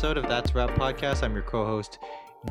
[0.00, 1.22] episode of That's Rap Podcast.
[1.22, 1.98] I'm your co-host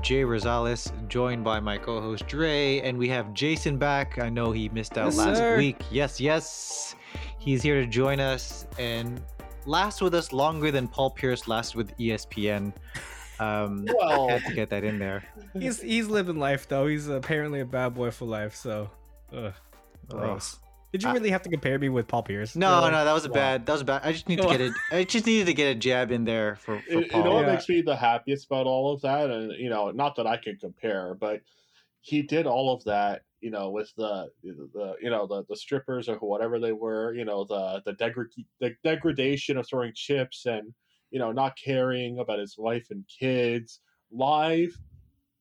[0.02, 4.20] Jay Rosales, joined by my co-host Dre, and we have Jason back.
[4.20, 5.58] I know he missed out Yes, last sir.
[5.58, 5.82] week.
[5.90, 6.96] Yes, yes,
[7.40, 9.20] he's here to join us and
[9.66, 12.72] last with us longer than Paul Pierce last with ESPN.
[13.40, 15.24] Um, Well, had to get that in there.
[15.54, 16.86] He's he's living life though.
[16.86, 18.56] He's apparently a bad boy for life.
[18.56, 18.92] So,
[19.36, 19.54] ugh,
[20.08, 20.60] gross.
[20.92, 22.56] Did you I- really have to compare me with Paul Pierce?
[22.56, 23.66] No, no, that was a bad.
[23.66, 24.02] That was bad.
[24.04, 24.74] I just need to get it.
[24.92, 27.24] I just needed to get a jab in there for, for you, you Paul.
[27.24, 27.54] know what Yeah.
[27.54, 30.58] makes me the happiest about all of that, and you know, not that I can
[30.58, 31.42] compare, but
[32.02, 36.10] he did all of that, you know, with the the you know the the strippers
[36.10, 38.26] or whatever they were, you know, the the, degra-
[38.60, 40.74] the degradation of throwing chips and
[41.12, 43.80] you know not caring about his wife and kids
[44.12, 44.76] live,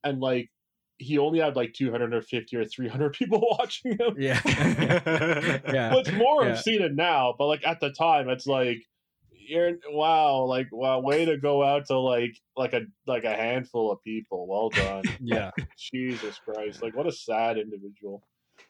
[0.03, 0.51] and like
[0.99, 4.15] he only had like 250 or 300 people watching him.
[4.17, 4.39] Yeah.
[4.45, 5.89] yeah.
[5.89, 6.51] Well, it's more Yeah.
[6.51, 8.83] I've seen it now, but like at the time, it's like
[9.31, 13.91] you're wow, like wow, way to go out to like like a like a handful
[13.91, 14.47] of people.
[14.47, 15.51] Well done, Yeah.
[15.77, 16.83] Jesus Christ!
[16.83, 18.23] Like what a sad individual.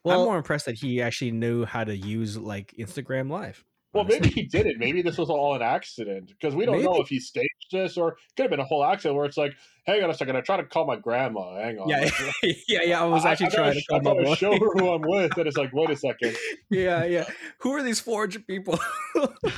[0.04, 3.66] Well, I'm more impressed that he actually knew how to use like Instagram Live.
[3.92, 4.78] Well, maybe he did it.
[4.78, 8.10] Maybe this was all an accident because we don't know if he staged this or
[8.10, 9.54] it could have been a whole accident where it's like,
[9.88, 11.56] hang on a second, I try to call my grandma.
[11.56, 11.90] Hang on.
[11.90, 12.08] Yeah,
[12.68, 13.02] yeah, yeah.
[13.02, 15.48] I was actually I, trying to call my gotta show her who I'm with, and
[15.48, 16.38] it's like, wait a second.
[16.70, 17.26] yeah, yeah.
[17.60, 18.80] Who are these 400 people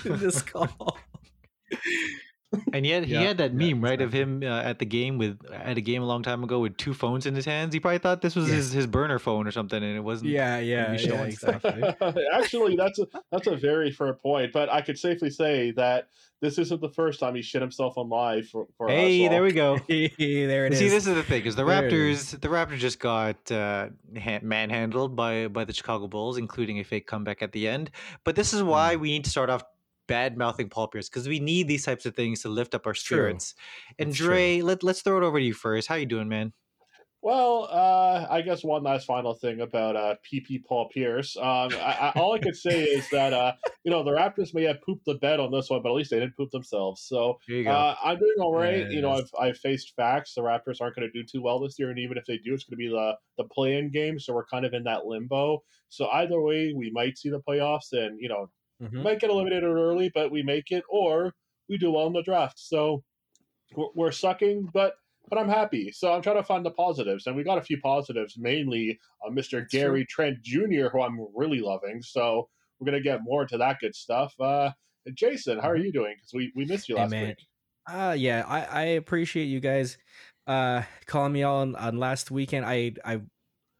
[0.05, 0.97] in this call?
[2.73, 5.17] And yet he Yeah, had that yeah, meme right of him uh, at the game
[5.17, 7.73] with at a game a long time ago with two phones in his hands.
[7.73, 8.55] He probably thought this was Yeah.
[8.55, 10.31] his, his burner phone or something, and it wasn't.
[10.31, 11.83] Yeah, yeah, yeah, exactly.
[12.33, 14.51] Actually, that's a that's a very fair point.
[14.51, 16.09] But I could safely say that
[16.41, 19.29] this isn't the first time he shit himself on live for, for Hey, all.
[19.29, 19.77] there we go.
[19.87, 20.79] there it is.
[20.79, 23.89] See, this is the thing: is the There it Raptors, the Raptors just got uh,
[24.41, 27.91] manhandled by by the Chicago Bulls, including a fake comeback at the end.
[28.23, 28.99] But this is why Mm.
[28.99, 29.63] we need to start off
[30.11, 32.93] bad mouthing Paul Pierce because we need these types of things to lift up our
[32.93, 33.17] True.
[33.17, 33.55] spirits.
[33.97, 35.87] And It's Dre, let let's throw it over to you first.
[35.87, 36.53] How you doing, man?
[37.23, 41.37] Well, uh, I guess one last final thing about uh, PP Paul Pierce.
[41.37, 44.63] Um, I, I, all I could say is that uh, you know the Raptors may
[44.63, 47.03] have pooped the bed on this one, but at least they didn't poop themselves.
[47.03, 47.71] So There you go.
[47.71, 48.89] uh, I'm doing all right.
[48.89, 50.33] You know, I've I've faced facts.
[50.33, 52.55] The Raptors aren't going to do too well this year, and even if they do,
[52.55, 54.19] it's going to be the the play-in game.
[54.19, 55.63] So we're kind of in that limbo.
[55.89, 58.49] So either way, we might see the playoffs, and you know,
[58.81, 59.03] Mhm.
[59.03, 61.33] might get eliminated early, but we make it, or
[61.69, 62.59] we do well in the draft.
[62.59, 63.03] So
[63.75, 64.95] we're, we're sucking, but
[65.29, 65.91] but I'm happy.
[65.91, 69.29] So I'm trying to find the positives, and we got a few positives, mainly uh,
[69.29, 69.59] Mr.
[69.61, 72.01] That's Gary Trent Jr., who I'm really loving.
[72.01, 72.49] So
[72.79, 74.33] we're gonna get more into that good stuff.
[74.39, 74.71] Uh,
[75.13, 76.15] Jason, how are you doing?
[76.17, 77.27] Because we we missed you last man.
[77.29, 77.37] week.
[77.87, 79.97] Uh yeah, I, I appreciate you guys
[80.47, 82.65] uh calling me on on last weekend.
[82.65, 83.21] I I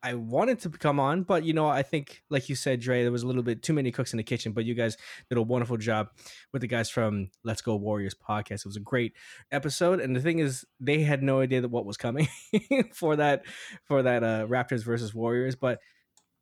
[0.04, 3.12] I wanted to come on, but you know, I think like you said, Dre, there
[3.12, 4.98] was a little bit too many cooks in the kitchen, but you guys
[5.30, 6.10] did a wonderful job
[6.52, 8.62] with the guys from Let's Go Warriors podcast.
[8.62, 9.14] It was a great
[9.52, 10.00] episode.
[10.00, 12.28] And the thing is, they had no idea that what was coming
[12.94, 13.44] for that
[13.84, 15.56] for that uh Raptors versus Warriors.
[15.56, 15.80] But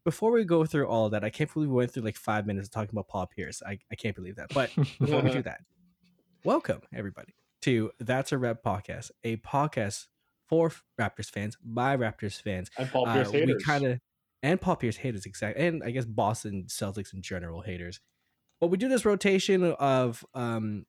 [0.05, 2.69] before we go through all that, I can't believe we went through like five minutes
[2.69, 3.61] talking about Paul Pierce.
[3.65, 4.53] I, I can't believe that.
[4.53, 5.61] But before we do that,
[6.45, 7.33] welcome everybody
[7.63, 10.07] to That's a Rep podcast, a podcast
[10.49, 12.69] for Raptors fans by Raptors fans.
[12.77, 13.99] And Paul Uh, Pierce we kind of
[14.41, 17.99] and Paul Pierce haters exactly, and I guess Boston Celtics in general haters.
[18.59, 20.85] But we do this rotation of, um,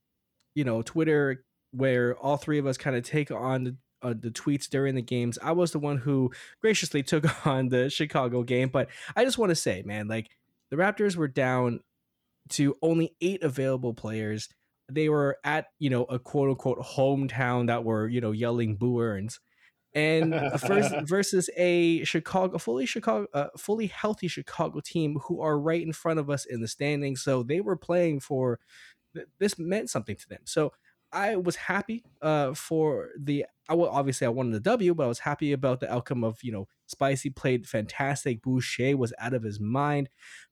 [0.54, 4.30] you know, Twitter where all three of us kind of take on the, uh, the
[4.30, 5.38] tweets during the games.
[5.40, 9.50] I was the one who graciously took on the Chicago game, but I just want
[9.50, 10.30] to say, man, like
[10.70, 11.80] the Raptors were down
[12.50, 14.48] to only eight available players.
[14.90, 19.00] They were at you know a quote unquote hometown that were you know yelling boo
[19.00, 19.38] earns,
[19.94, 25.82] and first versus a Chicago fully Chicago uh, fully healthy Chicago team who are right
[25.82, 27.22] in front of us in the standings.
[27.22, 28.60] So they were playing for
[29.14, 30.40] th- this meant something to them.
[30.44, 30.72] So
[31.12, 33.46] I was happy uh, for the.
[33.68, 36.42] I well, obviously I wanted the W, but I was happy about the outcome of
[36.42, 38.42] you know Spicy played fantastic.
[38.42, 40.08] Boucher was out of his mind,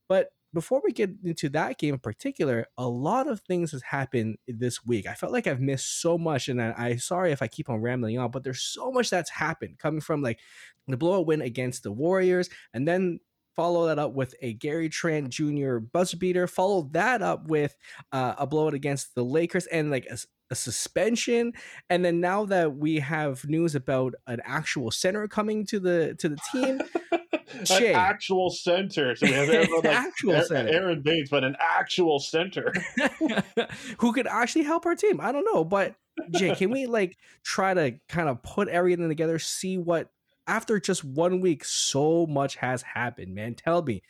[0.09, 4.39] but before we get into that game in particular, a lot of things has happened
[4.47, 5.07] this week.
[5.07, 7.81] I felt like I've missed so much, and I, I'm sorry if I keep on
[7.81, 10.41] rambling on, but there's so much that's happened coming from like
[10.87, 13.21] the blowout win against the Warriors, and then
[13.59, 15.79] follow that up with a Gary Trent Jr.
[15.79, 16.47] buzzer beater.
[16.47, 17.77] Follow that up with
[18.13, 20.17] uh, a blowout against the Lakers and like a,
[20.51, 21.53] a suspension.
[21.91, 26.29] And then now that we have news about an actual center coming to the to
[26.29, 26.81] the team,
[27.53, 29.15] An actual center.
[29.17, 30.73] So we have everyone like Actual Aaron- center.
[30.73, 32.73] Aron Baynes, but an actual center.
[33.99, 35.21] who could actually help our team.
[35.21, 35.95] I don't know, but
[36.31, 40.11] Jay, can we like try to kind of put everything together, see what
[40.47, 43.55] after just one week, so much has happened, man.
[43.55, 44.03] Tell me,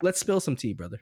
[0.00, 1.00] let's spill some tea, brother.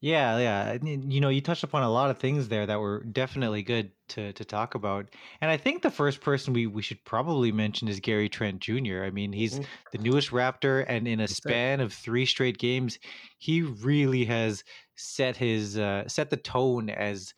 [0.00, 0.78] Yeah, yeah.
[0.82, 4.32] You know, you touched upon a lot of things there that were definitely good to
[4.34, 5.06] to talk about.
[5.40, 9.02] And I think the first person we we should probably mention is Gary Trent Jr.
[9.04, 9.64] I mean, he's mm-hmm.
[9.90, 12.98] the newest Raptor, and in a span of three straight games,
[13.38, 14.62] he really has
[14.94, 17.34] set his uh, set the tone as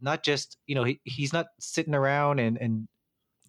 [0.00, 2.88] not just you know he, he's not sitting around and and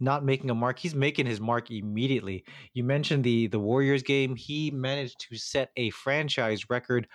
[0.02, 0.80] not making a mark.
[0.80, 2.44] He's making his mark immediately.
[2.74, 4.36] You mentioned the the Warriors game.
[4.36, 7.08] He managed to set a franchise record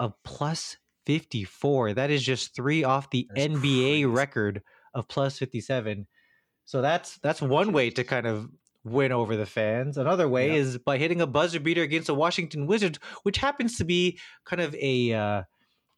[0.00, 0.76] of plus
[1.06, 1.94] 54.
[1.94, 4.06] That is just 3 off the that's NBA crazy.
[4.06, 4.62] record
[4.94, 6.06] of plus 57.
[6.64, 8.48] So that's that's one way to kind of
[8.82, 9.98] win over the fans.
[9.98, 10.54] Another way yeah.
[10.54, 14.62] is by hitting a buzzer beater against the Washington Wizards, which happens to be kind
[14.62, 15.42] of a uh,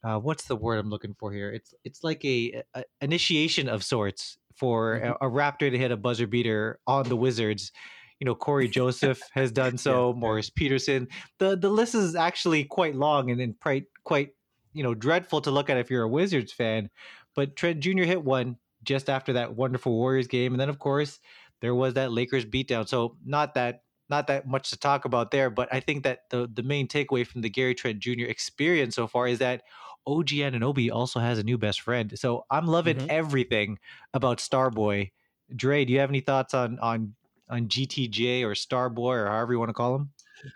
[0.05, 1.50] uh, what's the word I'm looking for here?
[1.50, 5.25] It's it's like a, a initiation of sorts for mm-hmm.
[5.25, 7.73] a, a, Raptor to hit a buzzer beater on the Wizards.
[8.21, 10.11] You know, Cory Joseph has done so.
[10.11, 10.19] Yeah.
[10.19, 11.09] Morris Peterson.
[11.39, 14.31] The the list is actually quite long and then quite quite
[14.73, 16.91] you know dreadful to look at if you're a Wizards fan.
[17.35, 18.03] But Trent Jr.
[18.03, 21.21] hit one just after that wonderful Warriors game, and then of course
[21.61, 22.89] there was that Lakers beatdown.
[22.89, 26.51] So not that not that much to talk about there, but I think that the
[26.53, 28.27] the main takeaway from the Gary Trent Jr.
[28.27, 29.63] experience so far is that
[30.09, 32.19] OG Anunoby also has a new best friend.
[32.19, 33.11] So I'm loving mm-hmm.
[33.11, 33.79] everything
[34.15, 35.11] about Starboy.
[35.55, 37.15] Dre, do you have any thoughts on on
[37.49, 40.11] on GTJ or Starboy or however you want to call him?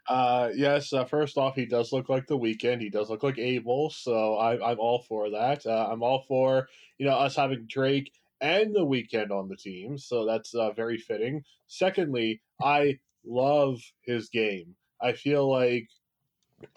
[0.09, 0.93] Uh, yes.
[0.93, 2.81] Uh, first off, he does look like the Weeknd.
[2.81, 5.67] He does look like Abel, so I, I'm all for that.
[5.67, 6.69] Uh, I'm all for
[6.99, 10.99] you know us having Drake and the Weeknd on the team, so that's uh, very
[10.99, 11.45] fitting.
[11.67, 14.77] Secondly, I love his game.
[15.01, 15.89] I feel like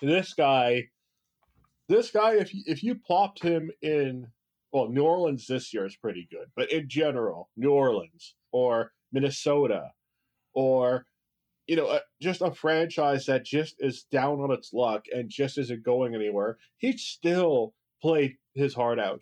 [0.01, 0.89] this guy
[1.87, 4.27] this guy, if you, if you plopped him in,
[4.71, 9.91] well, New Orleans this year is pretty good, but in general, New Orleans or Minnesota
[10.53, 11.05] or
[11.67, 15.83] you know, just a franchise that just is down on its luck and just isn't
[15.83, 19.21] going anywhere, he'd still play his heart out.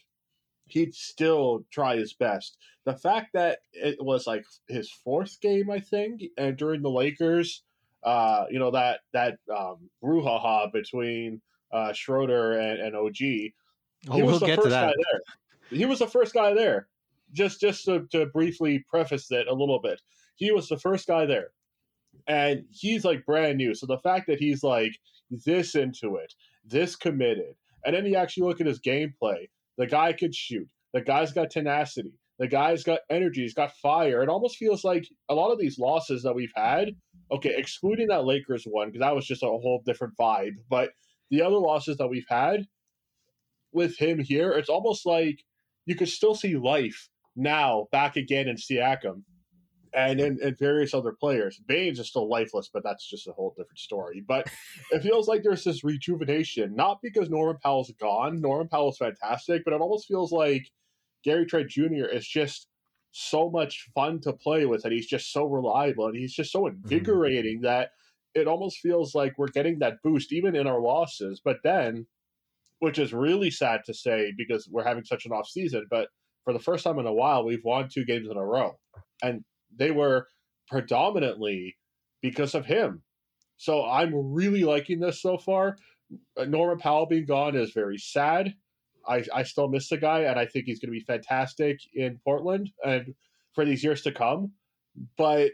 [0.66, 2.58] He'd still try his best.
[2.86, 7.64] The fact that it was like his fourth game, I think, and during the Lakers,
[8.04, 11.42] uh, you know that that um, brouhaha between
[11.74, 13.18] uh, Schroeder and, and OG.
[13.18, 13.54] He
[14.10, 15.22] oh, was we'll the first guy there.
[15.70, 16.88] He was the first guy there.
[17.34, 20.00] Just just to, to briefly preface it a little bit,
[20.36, 21.50] he was the first guy there,
[22.28, 23.74] and he's like brand new.
[23.74, 24.92] So the fact that he's like
[25.46, 26.34] this into it,
[26.64, 27.56] this committed,
[27.86, 29.50] and then you actually look at his gameplay.
[29.78, 30.70] The guy could shoot.
[30.94, 32.14] The guy's got tenacity.
[32.38, 33.42] The guy's got energy.
[33.42, 34.22] He's got fire.
[34.22, 36.90] It almost feels like a lot of these losses that we've had.
[37.32, 40.54] Okay, excluding that Lakers one because that was just a whole different vibe.
[40.70, 40.92] But
[41.34, 42.68] the other losses that we've had
[43.72, 45.44] with him here, it's almost like
[45.88, 49.24] you could still see life now back again in Siakam
[49.96, 51.60] and in, in, various other players.
[51.68, 54.24] Baynes is still lifeless, but that's just a whole different story.
[54.26, 54.48] But
[54.92, 58.40] it feels like there's this rejuvenation, not because Norman Powell's gone.
[58.40, 60.70] Norman Powell's fantastic, but it almost feels like
[61.24, 62.06] Gary Trent Jr.
[62.12, 62.68] is just
[63.10, 66.66] so much fun to play with, and he's just so reliable, and he's just so
[66.66, 66.76] mm-hmm.
[66.84, 67.66] invigorating mm-hmm.
[67.66, 67.90] that
[68.36, 71.42] it almost feels like we're getting that boost even in our losses.
[71.44, 72.08] But then,
[72.80, 76.10] which is really sad to say because we're having such an off season, but
[76.44, 78.78] for the first time in a while, we've won two games in a row.
[79.22, 79.44] And
[79.76, 80.28] they were
[80.68, 81.78] predominantly
[82.22, 83.04] because of him.
[83.58, 85.78] So I'm really liking this so far.
[86.38, 88.54] Uh, Norman Powell being gone is very sad.
[89.08, 92.20] I, I still miss the guy, and I think he's going to be fantastic in
[92.24, 93.14] Portland and
[93.54, 94.52] for these years to come.
[95.18, 95.52] But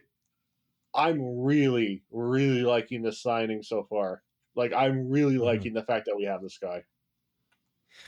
[0.93, 4.22] I'm really, really liking the signing so far.
[4.55, 5.43] Like, I'm really mm-hmm.
[5.43, 6.84] liking the fact that we have this guy.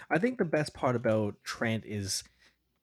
[0.09, 2.23] I think the best part about Trent is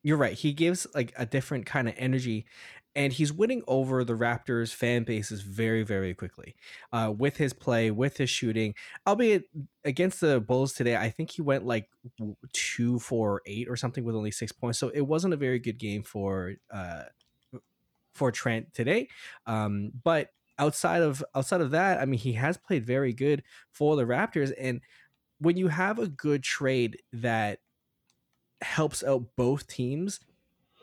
[0.03, 0.35] you're right.
[0.35, 2.47] He gives like a different kind of energy,
[2.95, 6.55] and he's winning over the Raptors fan bases very, very quickly
[6.93, 8.75] uh, with his play, with his shooting.
[9.07, 9.45] Albeit
[9.85, 11.89] against the Bulls today, I think he went like
[12.53, 14.79] two, four, eight or something with only six points.
[14.79, 17.05] So it wasn't a very good game for uh,
[18.19, 19.09] for Trent today.
[19.47, 23.97] Um, but outside of outside of that, I mean, he has played very good for
[23.97, 24.53] the Raptors.
[24.59, 24.81] And
[25.39, 27.61] when you have a good trade that
[28.61, 30.21] helps out both teams,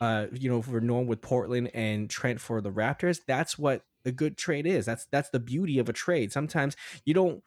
[0.00, 4.12] uh, you know, for Norm with Portland and Trent for the Raptors, that's what a
[4.12, 4.86] good trade is.
[4.86, 6.32] That's that's the beauty of a trade.
[6.32, 7.42] Sometimes you don't.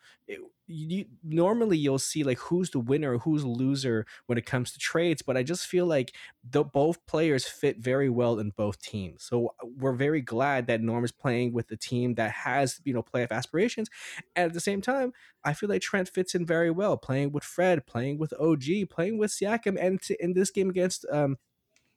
[0.72, 5.24] You, normally you'll see like who's the winner, who's loser when it comes to trades,
[5.24, 6.14] but I just feel like
[6.48, 9.24] the both players fit very well in both teams.
[9.24, 12.94] So uh, we're very glad that Norm is playing with the team that has you
[12.94, 13.90] know playoff aspirations,
[14.36, 15.12] and at the same time,
[15.44, 19.18] I feel like Trent fits in very well, playing with Fred, playing with OG, playing
[19.18, 21.38] with Siakam, and to, in this game against um,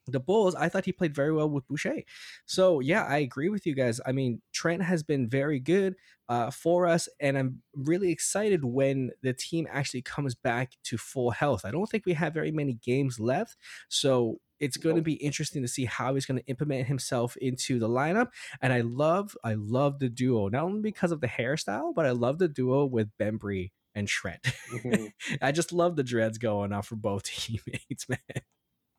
[0.07, 2.03] the Bulls, I thought he played very well with Boucher.
[2.47, 4.01] So yeah, I agree with you guys.
[4.05, 5.95] I mean, Trent has been very good
[6.29, 11.31] uh, for us, and I'm really excited when the team actually comes back to full
[11.31, 11.65] health.
[11.65, 13.57] I don't think we have very many games left,
[13.89, 17.81] so it's going to be interesting to see how he's going to implement himself into
[17.81, 18.29] the lineup.
[18.61, 22.13] And I love, I love the duo not only because of the hairstyle, but I
[22.13, 24.43] love the duo with Bembry and Trent.
[24.73, 25.07] Mm-hmm.
[25.43, 28.19] I just love the dreads going on for both teammates, man.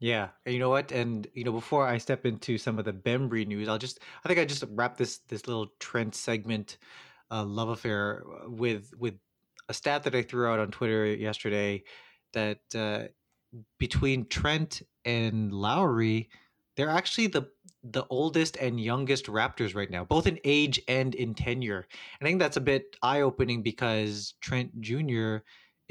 [0.04, 0.92] Yeah, And you know what?
[0.92, 4.28] And you know, before I step into some of the Bembry news, I'll just I
[4.28, 6.78] think I just wrap this this little Trent segment
[7.32, 9.14] uh, love affair uh, with with
[9.70, 11.84] a stat that I threw out on Twitter yesterday
[12.34, 13.04] that uh,
[13.80, 16.28] between Trent and Lowry,
[16.76, 17.48] they're actually the
[17.82, 21.88] the oldest and youngest Raptors right now, both in age and in tenure.
[22.20, 25.38] And I think that's a bit eye opening because Trent Jr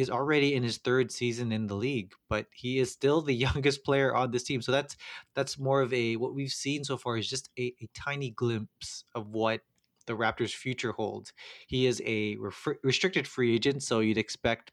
[0.02, 3.84] is already in his third season in the league, but he is still the youngest
[3.84, 4.60] player on this team.
[4.60, 4.96] So that's
[5.34, 9.04] that's more of a what we've seen so far is just a, a tiny glimpse
[9.14, 9.62] of what
[10.06, 11.32] the Raptors' future holds.
[11.68, 14.72] He is a re- restricted free agent, so you'd expect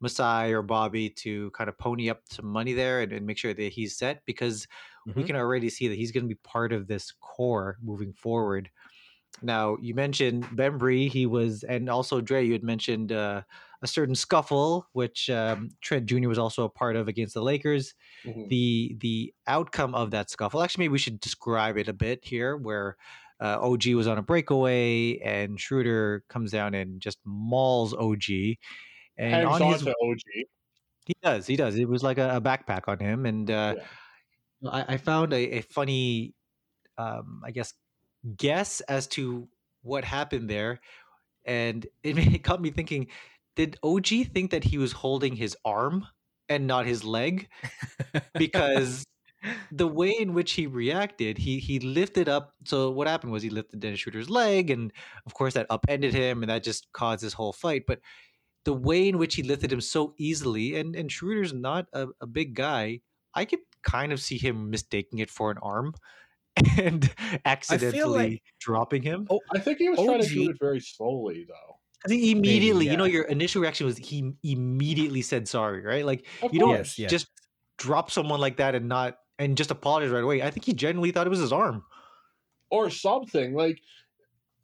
[0.00, 3.54] Masai or Bobby to kind of pony up some money there and, and make sure
[3.54, 4.66] that he's set because
[5.08, 5.18] mm-hmm.
[5.18, 8.70] we can already see that he's going to be part of this core moving forward.
[9.42, 13.42] Now, you mentioned Bembry, he was, and also Dre, you had mentioned uh,
[13.82, 16.28] a certain scuffle, which um, Trent Jr.
[16.28, 17.94] was also a part of against the Lakers.
[18.24, 18.48] Mm-hmm.
[18.48, 22.56] The the outcome of that scuffle, actually, maybe we should describe it a bit here,
[22.56, 22.96] where
[23.40, 28.56] uh, OG was on a breakaway and Schroeder comes down and just mauls OG.
[29.18, 30.18] And Hangs on, his, OG.
[31.04, 31.76] He does, he does.
[31.76, 33.76] It was like a, a backpack on him, and uh,
[34.60, 34.70] yeah.
[34.70, 36.34] I, I, found a, a funny,
[36.96, 37.74] um, I guess,
[38.36, 39.48] guess as to
[39.82, 40.80] what happened there,
[41.44, 43.08] and it, it got me thinking
[43.56, 46.06] did OG think that he was holding his arm
[46.48, 47.48] and not his leg?
[48.34, 49.04] Because
[49.72, 52.54] the way in which he reacted, he he lifted up.
[52.64, 54.92] So what happened was he lifted Dennis Schroeder's leg, and
[55.26, 57.84] of course that upended him, and that just caused this whole fight.
[57.86, 58.00] But
[58.64, 62.26] the way in which he lifted him so easily, and and Schroeder's not a, a
[62.26, 63.00] big guy,
[63.34, 65.94] I could kind of see him mistaking it for an arm
[66.78, 67.10] and
[67.44, 69.26] accidentally like, dropping him.
[69.30, 71.78] Oh, I think he was OG, trying to do it very slowly, though.
[72.06, 72.90] He immediately, Maybe, yeah.
[72.92, 76.04] you know, your initial reaction was he immediately said sorry, right?
[76.04, 77.10] Like of you don't yes, yes.
[77.10, 77.28] just
[77.78, 80.42] drop someone like that and not and just apologize right away.
[80.42, 81.82] I think he genuinely thought it was his arm
[82.74, 83.54] or something.
[83.54, 83.80] Like,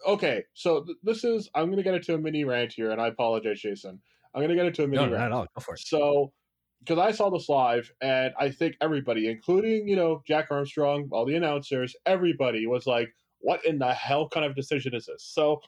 [0.07, 3.01] okay, so th- this is I'm going to get into a mini rant here, and
[3.01, 4.01] I apologize, Jason.
[4.35, 5.19] I'm going to get into a mini no, rant.
[5.19, 5.47] Not at all.
[5.55, 5.81] Go for it.
[5.81, 6.33] So,
[6.81, 11.27] because I saw this live, and I think everybody, including you know Jack Armstrong, all
[11.27, 13.11] the announcers, everybody was like,
[13.41, 15.61] "What in the hell kind of decision is this?" So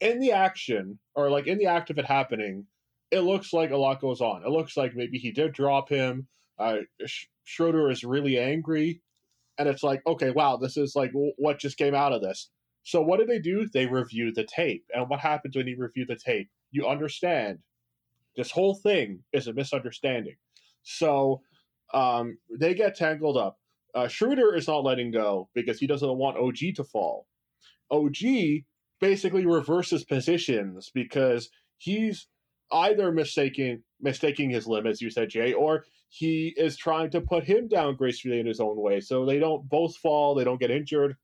[0.00, 2.66] in the action or like in the act of it happening,
[3.10, 4.42] it looks like a lot goes on.
[4.44, 6.26] It looks like maybe he did drop him.
[6.58, 6.78] Uh,
[7.44, 9.02] Schroeder is really angry,
[9.58, 12.50] and it's like, okay, wow, this is like what just came out of this.
[12.82, 13.68] So what do they do?
[13.72, 16.48] They review the tape, and what happens when you review the tape?
[16.72, 17.58] You understand
[18.36, 20.36] this whole thing is a misunderstanding.
[20.82, 21.42] So
[21.92, 23.58] um, they get tangled up.
[23.94, 27.26] Uh, Schroeder is not letting go because he doesn't want OG to fall.
[27.90, 28.16] OG
[29.00, 32.28] basically reverses positions because he's
[32.72, 37.68] either mistaking mistaking his limits, you said Jay, or he is trying to put him
[37.68, 39.00] down gracefully in his own way.
[39.00, 41.16] So they don't both fall, they don't get injured.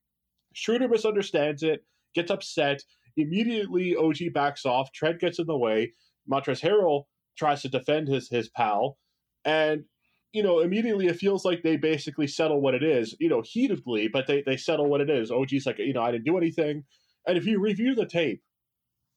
[0.55, 1.85] Schroeder misunderstands it,
[2.15, 2.83] gets upset.
[3.17, 4.93] Immediately, OG backs off.
[4.93, 5.93] Trent gets in the way.
[6.31, 7.05] Montrezl Harrell
[7.37, 8.99] tries to defend his his pal,
[9.45, 9.85] and
[10.33, 13.15] you know immediately it feels like they basically settle what it is.
[13.21, 15.31] You know, heatedly, but they they settle what it is.
[15.31, 16.85] OG's like, you know, I didn't do anything.
[17.27, 18.43] And if you review the tape,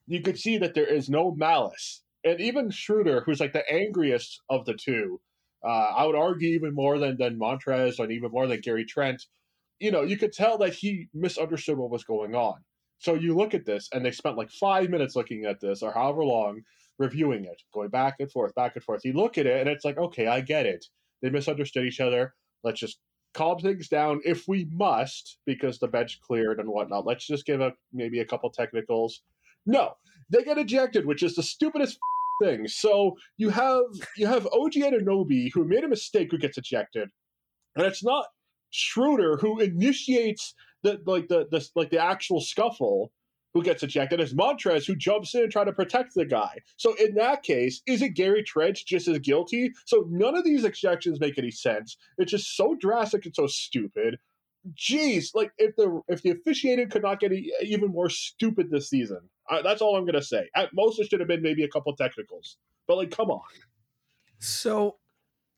[0.07, 2.01] you could see that there is no malice.
[2.23, 5.21] And even Schroeder, who's like the angriest of the two,
[5.63, 9.23] uh, I would argue even more than than Montrez and even more than Gary Trent.
[9.79, 12.55] You know, you could tell that he misunderstood what was going on.
[12.97, 15.93] So you look at this, and they spent like five minutes looking at this, or
[15.93, 16.61] however long,
[16.99, 19.01] reviewing it, going back and forth, back and forth.
[19.03, 20.85] You look at it, and it's like, okay, I get it.
[21.21, 22.33] They misunderstood each other.
[22.63, 22.99] Let's just
[23.33, 27.05] calm things down if we must because the bench cleared and whatnot.
[27.05, 29.21] Let's just give a maybe a couple technicals.
[29.65, 29.93] No,
[30.29, 31.97] they get ejected, which is the stupidest
[32.43, 32.67] thing.
[32.67, 33.83] So you have
[34.17, 37.09] you have OG Anunoby who made a mistake who gets ejected,
[37.75, 38.25] and it's not
[38.71, 40.53] Schroeder who initiates
[40.83, 43.11] the like the, the like the actual scuffle
[43.53, 44.19] who gets ejected.
[44.19, 46.59] It's Montrez who jumps in and try to protect the guy.
[46.77, 49.71] So in that case, is it Gary Trent just as guilty?
[49.85, 51.97] So none of these ejections make any sense.
[52.17, 54.19] It's just so drastic and so stupid.
[54.73, 59.21] Jeez, like if the if the officiating could not get even more stupid this season,
[59.49, 60.49] uh, that's all I'm gonna say.
[60.53, 63.41] At most, it should have been maybe a couple technicals, but like, come on.
[64.39, 64.97] So,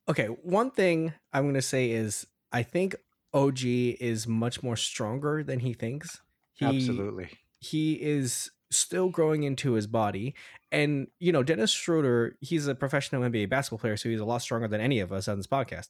[0.08, 2.96] okay, one thing I'm gonna say is I think
[3.34, 6.22] OG is much more stronger than he thinks.
[6.54, 7.30] He, Absolutely.
[7.62, 10.36] He is still growing into his body.
[10.72, 14.42] And, you know, Dennis Schroeder, he's a professional NBA basketball player, so he's a lot
[14.42, 15.88] stronger than any of us on this podcast.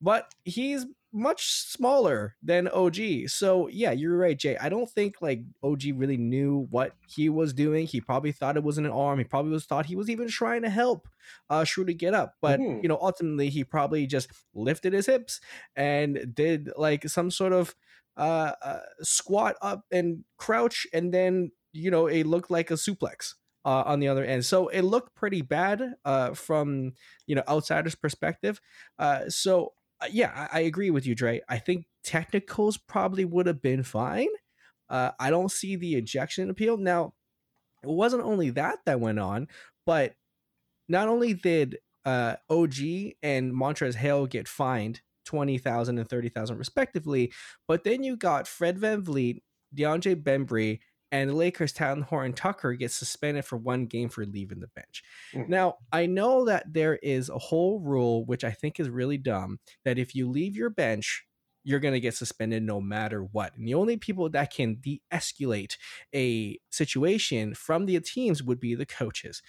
[0.00, 3.28] But he's much smaller than OG.
[3.28, 4.56] So yeah, you're right, Jay.
[4.58, 7.86] I don't think like OG really knew what he was doing.
[7.86, 9.18] He probably thought it wasn't an arm.
[9.18, 11.08] He probably was thought he was even trying to help
[11.48, 12.34] uh Schroeder get up.
[12.42, 12.80] But mm-hmm.
[12.82, 15.40] you know, ultimately he probably just lifted his hips
[15.74, 17.74] and did like some sort of
[18.16, 23.34] uh, uh squat up and crouch and then you know it looked like a suplex.
[23.64, 24.44] Uh, on the other end.
[24.44, 26.92] So it looked pretty bad uh, from
[27.26, 28.60] you know outsiders' perspective.
[28.96, 31.40] Uh, so uh, yeah, I, I, agree with you, Dre.
[31.48, 34.28] I think technicals probably would have been fine.
[34.88, 36.76] Uh, I don't see the ejection appeal.
[36.76, 37.14] Now,
[37.82, 39.48] it wasn't only that that went on,
[39.84, 40.14] but
[40.88, 42.76] not only did OG
[43.24, 47.32] and Montrezl Harrell get fined 20,000 and 30,000 respectively,
[47.68, 49.42] but then you got Fred Van VanVleet,
[49.74, 50.80] DeAndre Bembry,
[51.12, 55.02] and Lakers' Talen Horton Tucker gets suspended for one game for leaving the bench.
[55.34, 55.48] Mm.
[55.48, 59.58] Now, I know that there is a whole rule, which I think is really dumb,
[59.84, 61.24] that if you leave your bench,
[61.62, 63.56] you're going to get suspended no matter what.
[63.56, 65.76] And the only people that can de escalate
[66.14, 69.42] a situation from the teams would be the coaches.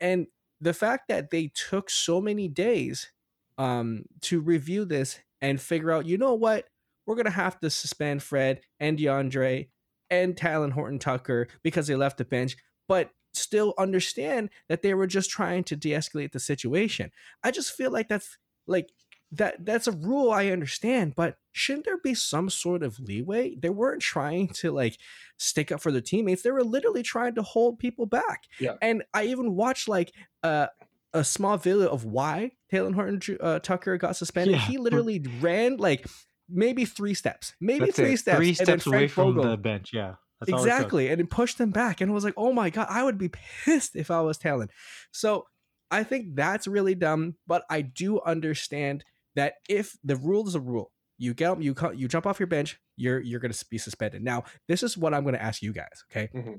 [0.00, 0.26] And
[0.60, 3.12] the fact that they took so many days
[3.58, 6.66] um, to review this and figure out, you know what,
[7.06, 9.68] we're going to have to suspend Fred and DeAndre
[10.10, 12.56] and Talen Horton Tucker because they left the bench,
[12.88, 17.10] but still understand that they were just trying to de-escalate the situation.
[17.42, 18.90] I just feel like that's like
[19.32, 23.56] that that's a rule I understand, but shouldn't there be some sort of leeway?
[23.56, 24.96] They weren't trying to like
[25.36, 26.42] stick up for their teammates.
[26.42, 28.44] They were literally trying to hold people back.
[28.60, 28.74] Yeah.
[28.80, 30.68] And I even watched like uh,
[31.14, 34.56] a small video of why Talen Horton uh, Tucker got suspended.
[34.56, 34.62] Yeah.
[34.62, 36.06] He literally ran like
[36.48, 38.18] maybe three steps, maybe That's three it.
[38.18, 39.90] steps, three steps away from the bench.
[39.94, 42.88] Yeah, That's exactly, and it pushed them back, and it was like, oh my god,
[42.90, 43.30] I would be
[43.64, 44.68] pissed if I was Talen.
[45.12, 45.46] So
[45.90, 49.04] I think that's really dumb, but I do understand
[49.36, 52.78] that if the rule is a rule, you get you you jump off your bench,
[52.96, 54.22] you're you're going to be suspended.
[54.22, 56.04] Now, this is what I'm going to ask you guys.
[56.10, 56.54] Okay, mm-hmm.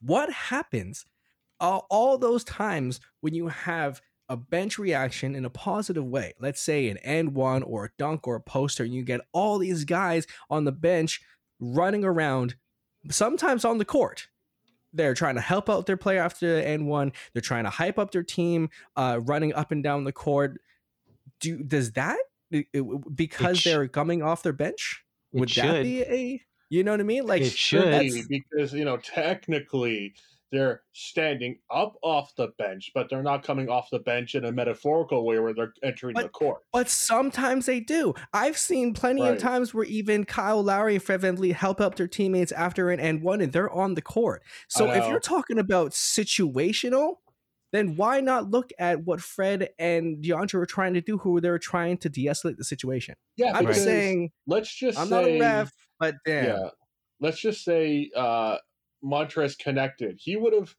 [0.00, 1.04] what happens
[1.62, 6.32] all, all those times when you have a bench reaction in a positive way.
[6.40, 9.84] Let's say an and-one or a dunk or a poster, and you get all these
[9.84, 11.20] guys on the bench
[11.60, 12.56] running around,
[13.10, 14.28] sometimes on the court.
[14.92, 17.12] They're trying to help out their player after the and-one.
[17.32, 20.60] They're trying to hype up their team, uh, running up and down the court.
[21.40, 22.18] Do does that
[23.14, 25.02] because sh- they're coming off their bench?
[25.32, 27.26] Would that be a you know what I mean?
[27.26, 30.14] Like it should because you know technically
[30.52, 34.52] they're standing up off the bench, but they're not coming off the bench in a
[34.52, 36.60] metaphorical way where they're entering but, the court.
[36.72, 38.14] But sometimes they do.
[38.34, 39.32] I've seen plenty right.
[39.32, 43.00] of times where even Kyle Lowry and Fred VanVleet help up their teammates after an
[43.00, 44.42] and-one and they're on the court.
[44.68, 47.16] So if you're talking about situational,
[47.72, 51.48] then why not look at what Fred and DeAndre were trying to do, who they
[51.48, 53.14] were trying to de-escalate the situation?
[53.38, 54.30] Yeah, I'm just saying.
[54.46, 54.98] Let's just.
[54.98, 56.44] I'm say, not a ref, but damn.
[56.44, 56.68] Yeah,
[57.20, 58.58] let's just say uh,
[59.04, 60.74] Montrez connected, he would have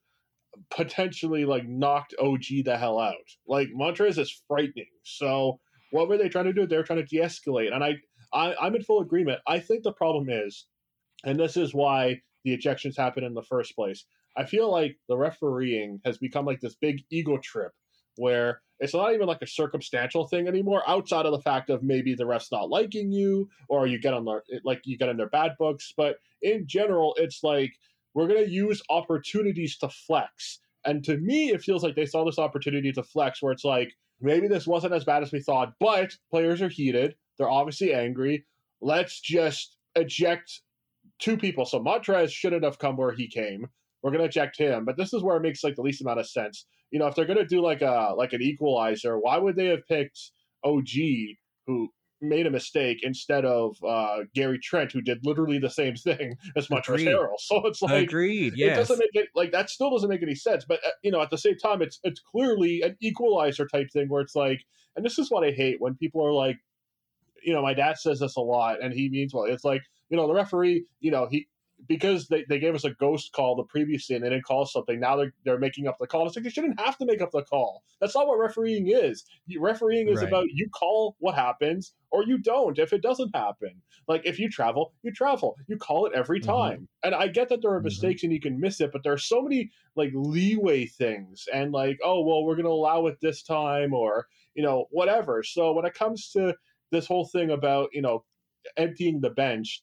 [0.70, 3.16] potentially like knocked OG the hell out.
[3.48, 4.86] Like Montrez is frightening.
[5.04, 5.60] So
[5.92, 6.66] what were they trying to do?
[6.66, 7.96] They were trying to de-escalate, and I,
[8.34, 9.40] I I'm in full agreement.
[9.48, 10.66] I think the problem is,
[11.24, 14.06] and this is why the ejections happen in the first place.
[14.36, 17.72] I feel like the refereeing has become like this big ego trip
[18.18, 22.16] where it's not even like a circumstantial thing anymore outside of the fact of maybe
[22.16, 25.30] the refs not liking you or you get on their like you get in their
[25.30, 27.72] bad books but in general it's like
[28.14, 30.60] we're going to use opportunities to flex.
[30.86, 33.94] And to me, it feels like they saw this opportunity to flex where it's like,
[34.22, 37.16] maybe this wasn't as bad as we thought, but players are heated.
[37.38, 38.46] They're obviously angry.
[38.82, 40.62] Let's just eject
[41.20, 41.66] two people.
[41.66, 43.68] So Montrez shouldn't have come where he came.
[44.02, 44.86] We're gonna eject him.
[44.86, 46.66] But this is where it makes like the least amount of sense.
[46.92, 49.88] You know, if they're gonna do like a like an equalizer, why would they have
[49.88, 50.20] picked
[50.64, 50.90] OG,
[51.66, 51.90] who
[52.24, 56.68] made a mistake instead of uh, Gary Trent, who did literally the same thing as
[56.68, 57.38] Montrezl Harrell.
[57.38, 58.54] So it's like agreed.
[58.56, 58.78] Yes.
[58.78, 59.70] It doesn't make it like that.
[59.70, 60.66] Still doesn't make any sense.
[60.66, 64.08] But uh, you know, at the same time, it's it's clearly an equalizer type thing
[64.10, 64.62] where it's like,
[64.96, 66.58] and this is what I hate when people are like,
[67.44, 69.44] you know, my dad says this a lot, and he means well.
[69.44, 71.48] It's like you know, the referee, you know, he
[71.88, 74.66] because they, they gave us a ghost call the previous day and they didn't call
[74.66, 75.00] something.
[75.00, 76.26] Now they're they're making up the call.
[76.26, 77.84] It's like they shouldn't have to make up the call.
[78.00, 79.26] That's not what refereeing is.
[79.60, 80.28] refereeing is right.
[80.28, 83.82] about you call what happens or you don't if it doesn't happen.
[84.08, 85.56] Like if you travel, you travel.
[85.68, 86.52] You call it every mm-hmm.
[86.52, 86.74] time.
[86.74, 87.08] Mm-hmm.
[87.08, 87.86] And I get that there are mm-hmm.
[87.86, 91.72] mistakes and you can miss it, but there are so many like leeway things and
[91.72, 95.44] like, oh well, we're gonna allow it this time or you know, whatever.
[95.44, 96.54] So when it comes to
[96.92, 98.24] this whole thing about you know
[98.78, 99.82] emptying the bench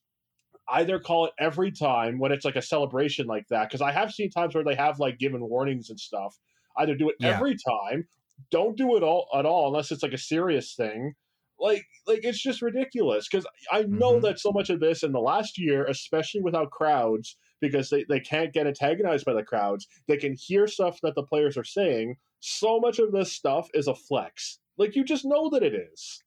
[0.73, 4.13] either call it every time when it's like a celebration like that because i have
[4.13, 6.39] seen times where they have like given warnings and stuff.
[6.79, 7.29] Either do it yeah.
[7.29, 8.07] every time
[8.51, 11.15] don't do it all at all unless it's like a serious thing.
[11.59, 14.25] Like like it's just ridiculous because i know mm-hmm.
[14.25, 18.21] that so much of this in the last year especially without crowds because they, they
[18.21, 19.87] can't get antagonized by the crowds.
[20.09, 22.17] They can hear stuff that the players are saying.
[22.41, 24.59] So much of this stuff is a flex.
[24.79, 26.23] Like you just know that it is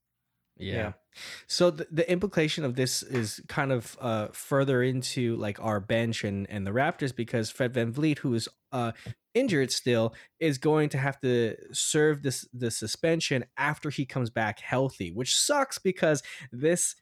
[0.63, 0.75] yeah.
[0.75, 0.91] yeah.
[1.47, 6.23] So the, the implication of this is kind of uh, further into like our bench
[6.23, 8.93] and, and the Raptors because Fred VanVleet, who is uh,
[9.33, 14.59] injured still, is going to have to serve this the suspension after he comes back
[14.59, 16.95] healthy, which sucks because this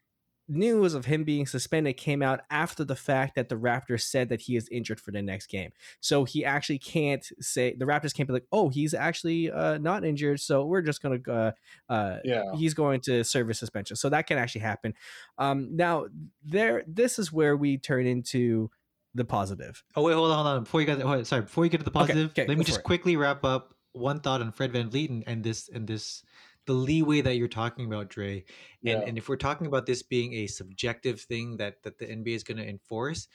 [0.47, 4.41] news of him being suspended came out after the fact that the Raptors said that
[4.41, 5.71] he is injured for the next game.
[5.99, 10.04] So he actually can't say the Raptors can't be like, oh, he's actually uh, not
[10.04, 11.51] injured, so we're just gonna uh,
[11.89, 12.43] uh, yeah.
[12.56, 13.95] he's going to serve a suspension.
[13.95, 14.93] So that can actually happen.
[15.38, 16.08] Um, now
[16.43, 18.69] there, this is where we turn into
[19.13, 19.84] the positive.
[19.95, 20.63] Oh wait, hold on, hold on.
[20.63, 22.63] Before you get, oh, sorry, before you get to the positive, okay, okay, let me
[22.63, 22.84] just it.
[22.84, 26.23] quickly wrap up one thought on Fred VanVleet and, and this and this
[26.71, 28.45] the leeway that you're talking about, Dre.
[28.86, 29.01] And yeah.
[29.01, 32.43] and if we're talking about this being a subjective thing that that the NBA is
[32.43, 33.27] going to enforce,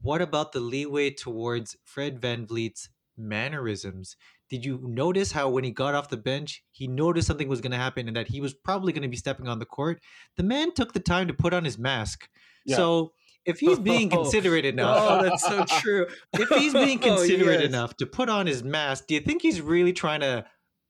[0.00, 4.16] what about the leeway towards Fred VanVleet's mannerisms?
[4.48, 7.72] Did you notice how when he got off the bench, he noticed something was going
[7.72, 10.00] to happen and that he was probably going to be stepping on the court?
[10.36, 12.28] The man took the time to put on his mask.
[12.64, 12.76] Yeah.
[12.76, 13.12] So
[13.44, 16.06] if he's being oh, considerate enough, oh, that's so true.
[16.34, 17.68] If he's being oh, considerate oh, yes.
[17.68, 20.44] enough to put on his mask, do you think he's really trying to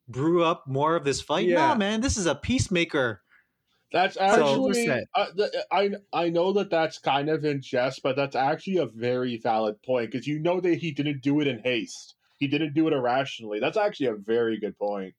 [0.08, 1.46] brew up more of this fight.
[1.46, 1.56] Yeah.
[1.56, 3.22] Nah, man, this is a peacemaker.
[3.92, 8.34] That's actually uh, the, I I know that that's kind of in jest, but that's
[8.34, 12.14] actually a very valid point because you know that he didn't do it in haste.
[12.38, 13.60] He didn't do it irrationally.
[13.60, 15.14] That's actually a very good point.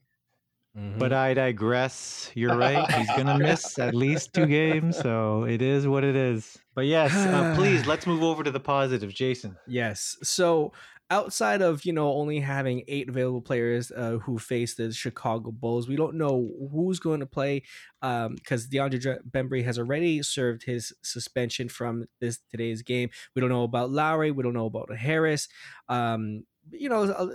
[0.78, 0.98] Mm-hmm.
[0.98, 2.32] But I digress.
[2.34, 2.90] You're right.
[2.94, 6.58] He's gonna miss at least two games, so it is what it is.
[6.74, 9.56] But yes, uh, please let's move over to the positive, Jason.
[9.68, 10.18] Yes.
[10.24, 10.74] So
[11.10, 15.88] outside of you know only having eight available players uh, who face the Chicago Bulls,
[15.88, 17.64] we don't know who's going to play
[18.02, 23.10] because um, DeAndre Bembry has already served his suspension from this today's game.
[23.36, 24.32] We don't know about Lowry.
[24.32, 25.48] We don't know about Harris.
[25.90, 27.28] Um, you know, uh,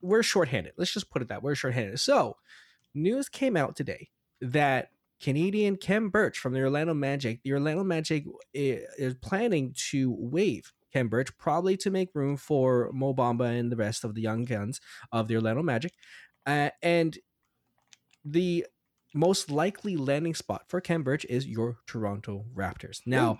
[0.00, 0.72] we're shorthanded.
[0.76, 2.00] Let's just put it that we're shorthanded.
[2.00, 2.36] So,
[2.94, 4.08] news came out today
[4.40, 4.88] that
[5.20, 10.72] Canadian Khem Birch from the Orlando Magic, the Orlando Magic eh, is planning to waive
[10.92, 14.44] Khem Birch, probably to make room for Mo Bamba and the rest of the young
[14.44, 14.80] guns
[15.12, 15.92] of the Orlando Magic.
[16.46, 17.18] Uh, and
[18.24, 18.66] the
[19.14, 23.00] most likely landing spot for Khem Birch is your Toronto Raptors.
[23.06, 23.38] Now, Ooh.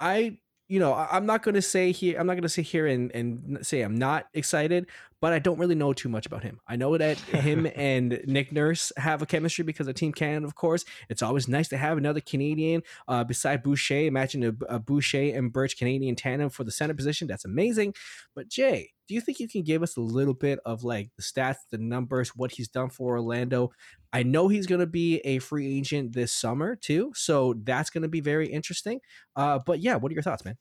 [0.00, 2.86] I you know, I'm not going to say here, I'm not going to sit here
[2.86, 4.86] and, and say I'm not excited,
[5.20, 6.60] but I don't really know too much about him.
[6.66, 10.54] I know that him and Nick Nurse have a chemistry because of Team Canada, of
[10.54, 10.84] course.
[11.08, 14.06] It's always nice to have another Canadian uh, beside Boucher.
[14.06, 17.28] Imagine a, a Boucher and Birch Canadian tandem for the center position.
[17.28, 17.94] That's amazing.
[18.34, 21.22] But Jay, do you think you can give us a little bit of like the
[21.22, 23.70] stats, the numbers, what he's done for Orlando?
[24.12, 28.02] I know he's going to be a free agent this summer too, so that's going
[28.02, 29.00] to be very interesting.
[29.36, 30.56] Uh, but yeah, what are your thoughts, man?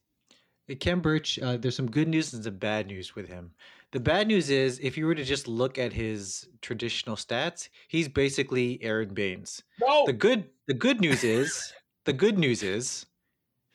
[0.79, 3.51] Khem Birch, uh, there's some good news and some bad news with him.
[3.91, 8.07] The bad news is if you were to just look at his traditional stats, he's
[8.07, 9.61] basically Aron Baynes.
[9.79, 10.05] No.
[10.05, 11.73] The good the good news is
[12.05, 13.05] the good news is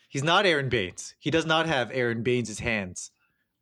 [0.09, 1.15] he's not Aron Baynes.
[1.19, 3.13] He does not have Aron Baynes' hands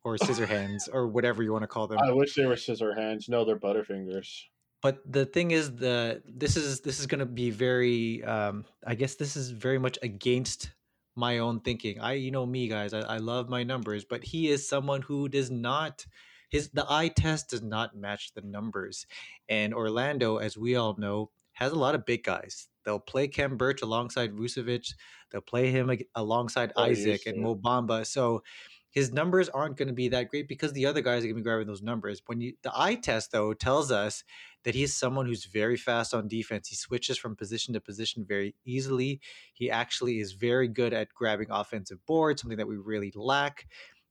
[0.03, 1.99] or scissor hands or whatever you want to call them.
[1.99, 3.29] I wish they were scissor hands.
[3.29, 4.45] No, they're butterfingers.
[4.81, 8.23] But the thing is, the this is this is going to be very.
[8.23, 10.71] Um, I guess this is very much against
[11.17, 11.99] my own thinking.
[11.99, 15.27] I, you know, me guys, I, I love my numbers, but he is someone who
[15.27, 16.05] does not.
[16.49, 19.05] His the eye test does not match the numbers,
[19.49, 22.67] and Orlando, as we all know, has a lot of big guys.
[22.85, 24.93] They'll play Khem Birch alongside Vucevic.
[25.29, 28.05] They'll play him alongside oh, Isaac and Mo Bamba.
[28.05, 28.43] So
[28.91, 31.41] his numbers aren't going to be that great because the other guys are going to
[31.41, 32.21] be grabbing those numbers.
[32.27, 34.23] When you the eye test though tells us
[34.67, 36.67] that he's someone who's very fast on defense.
[36.67, 39.21] He switches from position to position very easily.
[39.53, 43.65] He actually is very good at grabbing offensive boards, something that we really lack.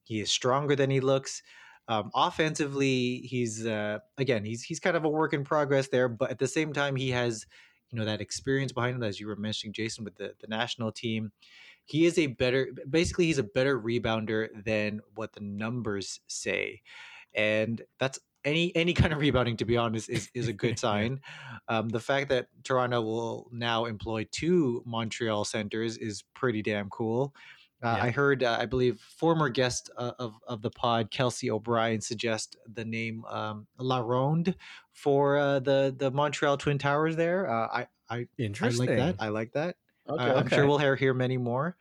[0.05, 1.43] He is stronger than he looks.
[1.89, 6.31] Um, offensively, he's uh, again he's he's kind of a work in progress there, but
[6.31, 7.45] at the same time he has
[7.91, 10.91] you know that experience behind him as you were mentioning, Jason, with the the national
[10.91, 11.33] team
[11.85, 16.83] he is a better basically he's a better rebounder than what the numbers say
[17.33, 21.21] and that's any any kind of rebounding to be honest is, is a good sign
[21.69, 27.35] um, the fact that toronto will now employ two montreal centers is pretty damn cool
[27.85, 28.05] Uh, Yeah.
[28.05, 32.57] I heard, uh, I believe, former guest uh, of of the pod, Kelsey O'Brien, suggest
[32.65, 34.57] the name um, La Ronde
[34.93, 37.17] for uh, the the Montreal Twin Towers.
[37.17, 38.27] There, uh, I I
[38.63, 39.17] I like that.
[39.21, 39.77] I like that.
[40.09, 40.57] Okay, uh, I'm Okay.
[40.57, 41.77] sure we'll hear, hear many more.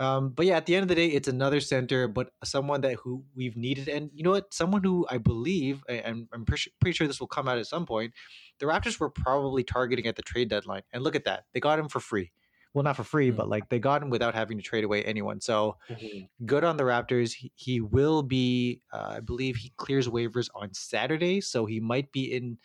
[0.00, 2.94] Um, but yeah, at the end of the day, it's another center, but someone that
[2.96, 6.72] who we've needed, and you know what, someone who I believe, a- and I'm pretty,
[6.80, 8.12] pretty sure this will come out at some point.
[8.58, 11.78] The Raptors were probably targeting at the trade deadline, and look at that, they got
[11.78, 12.32] him for free.
[12.72, 13.36] Well, not for free, Hmm.
[13.36, 15.40] but like they got him without having to trade away anyone.
[15.40, 16.28] So Mhm.
[16.44, 17.34] good on the Raptors.
[17.34, 22.10] He, he will be, uh, I believe, he clears waivers on Saturday, so he might
[22.12, 22.58] be in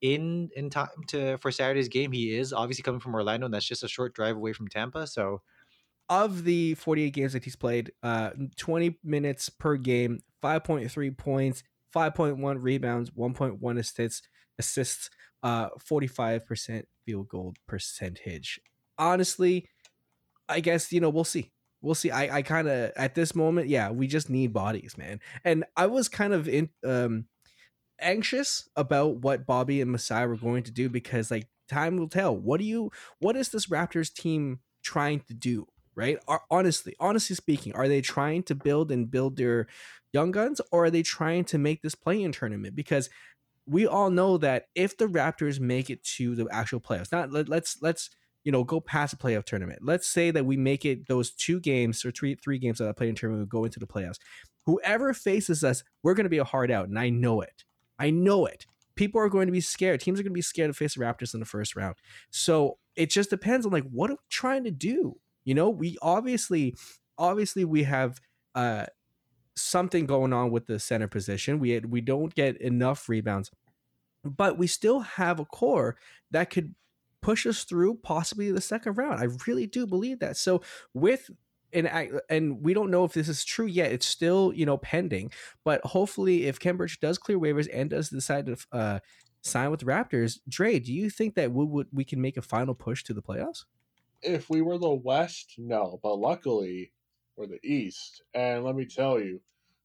[0.00, 2.12] in in time to for Saturday's game.
[2.12, 5.06] He is obviously coming from Orlando, and that's just a short drive away from Tampa.
[5.06, 5.42] So
[6.08, 11.62] of the 48 games that he's played, uh, 20 minutes per game, 5.3 points,
[11.94, 15.10] 5.1 rebounds, 1.1 assists, assists,
[15.42, 18.60] uh, 45% field goal percentage.
[18.98, 19.68] Honestly,
[20.48, 21.50] I guess you know we'll see.
[21.80, 22.10] We'll see.
[22.10, 25.20] I, I kind of at this moment, yeah, we just need bodies, man.
[25.44, 27.26] And I was kind of in um
[28.00, 32.36] anxious about what Bobby and Masai were going to do because like time will tell.
[32.36, 35.66] What do you what is this Raptors team trying to do?
[35.96, 36.18] Right?
[36.26, 39.68] Are, honestly, honestly speaking, are they trying to build and build their
[40.12, 42.74] young guns or are they trying to make this play-in tournament?
[42.74, 43.10] Because
[43.66, 47.48] we all know that if the Raptors make it to the actual playoffs, not let,
[47.48, 48.10] let's let's
[48.44, 49.80] you know go past the playoff tournament.
[49.82, 52.96] Let's say that we make it those two games or three three games of that
[52.96, 54.18] play-in tournament, we go into the playoffs.
[54.66, 57.64] Whoever faces us, we're going to be a hard out, and I know it.
[57.98, 58.66] I know it.
[58.96, 60.00] People are going to be scared.
[60.00, 61.96] Teams are going to be scared to face the Raptors in the first round.
[62.30, 65.16] So it just depends on like what are we trying to do.
[65.44, 66.74] You know, we obviously,
[67.18, 68.20] obviously, we have
[68.54, 68.86] uh
[69.56, 71.58] something going on with the center position.
[71.58, 73.50] We we don't get enough rebounds,
[74.24, 75.96] but we still have a core
[76.30, 76.74] that could
[77.22, 79.20] push us through possibly the second round.
[79.20, 80.36] I really do believe that.
[80.36, 81.30] So with
[81.72, 83.92] and and we don't know if this is true yet.
[83.92, 85.32] It's still you know pending,
[85.64, 88.98] but hopefully, if Khem Birch does clear waivers and does decide to uh,
[89.42, 92.42] sign with the Raptors, Dre, do you think that we would we can make a
[92.42, 93.64] final push to the playoffs?
[94.24, 96.00] If we were the West, no.
[96.02, 96.92] But luckily,
[97.36, 98.22] we're the East.
[98.34, 99.42] And let me tell you,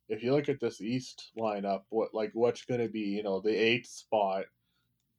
[0.08, 3.42] if you look at this East lineup, what like what's going to be, you know,
[3.42, 4.46] the eighth spot,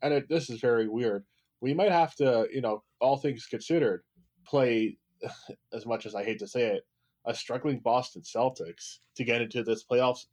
[0.02, 1.26] and it, this is very weird.
[1.60, 4.04] We might have to, you know, all things considered,
[4.46, 4.98] play
[5.72, 6.84] as much as I hate to say it,
[7.26, 10.26] a struggling Boston Celtics to get into this playoffs,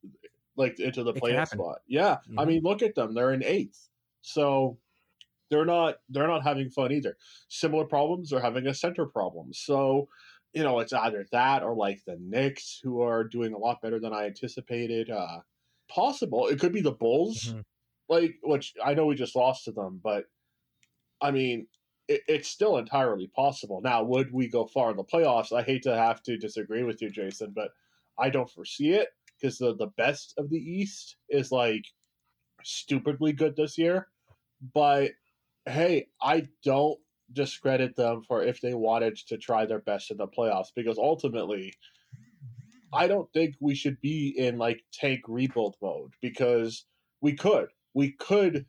[0.55, 1.79] like into the It playoff spot.
[1.87, 2.47] Yeah, I Mhm.
[2.47, 3.89] mean, look at them; they're in eighth,
[4.21, 4.79] so
[5.49, 7.17] they're not they're not having fun either.
[7.49, 9.53] Similar problems; they're having a center problem.
[9.53, 10.09] So,
[10.53, 13.99] you know, it's either that or like the Knicks, who are doing a lot better
[13.99, 15.09] than I anticipated.
[15.09, 15.41] Uh,
[15.89, 17.63] possible it could be the Bulls, Mhm.
[18.09, 20.25] like which I know we just lost to them, but
[21.21, 21.67] I mean,
[22.07, 23.81] it, it's still entirely possible.
[23.81, 25.51] Now, would we go far in the playoffs?
[25.55, 27.71] I hate to have to disagree with you, Jason, but
[28.19, 31.85] I don't foresee it because the, the best of the East is like
[32.63, 34.09] stupidly good this year.
[34.73, 35.11] But
[35.67, 36.99] hey, I don't
[37.33, 41.73] discredit them for if they wanted to try their best in the playoffs because ultimately,
[42.93, 46.85] I don't think we should be in like tank rebuild mode because
[47.21, 47.67] we could.
[47.93, 48.65] We could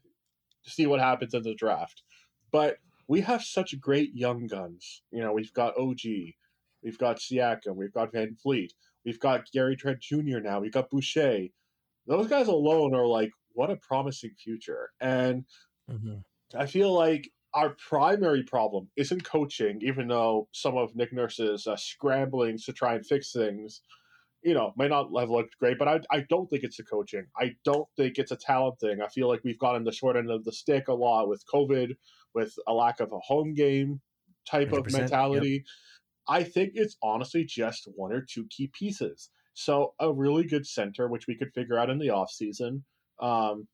[0.65, 2.03] see what happens in the draft.
[2.51, 5.03] But we have such great young guns.
[5.11, 6.01] You know, we've got OG,
[6.83, 8.71] we've got Siakam, we've got VanVleet,
[9.05, 10.41] we've got Gary Trent Jr.
[10.41, 11.49] now, we've got Boucher.
[12.07, 14.91] Those guys alone are like, what a promising future.
[15.01, 15.45] And
[15.91, 16.19] mm-hmm.
[16.55, 21.77] I feel like our primary problem isn't coaching, even though some of Nick Nurse's uh,
[21.77, 23.81] scramblings to try and fix things,
[24.43, 25.79] you know, may not have looked great.
[25.79, 27.27] But I, I don't think it's the coaching.
[27.39, 29.01] I don't think it's a talent thing.
[29.03, 31.97] I feel like we've gotten the short end of the stick a lot with COVID,
[32.35, 34.01] with a lack of a home game
[34.49, 35.01] type of 100%, yep.
[35.01, 35.65] mentality.
[36.29, 39.31] I think it's honestly just one or two key pieces.
[39.55, 42.83] So a really good center, which we could figure out in the offseason.
[43.21, 43.67] Um,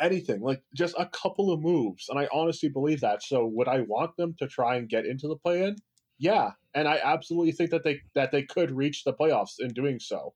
[0.00, 3.22] anything like just a couple of moves and i honestly believe that.
[3.22, 5.76] So would i want them to try and get into the play-in?
[6.18, 9.98] Yeah and i absolutely think that they that they could reach the playoffs in doing
[10.00, 10.34] so.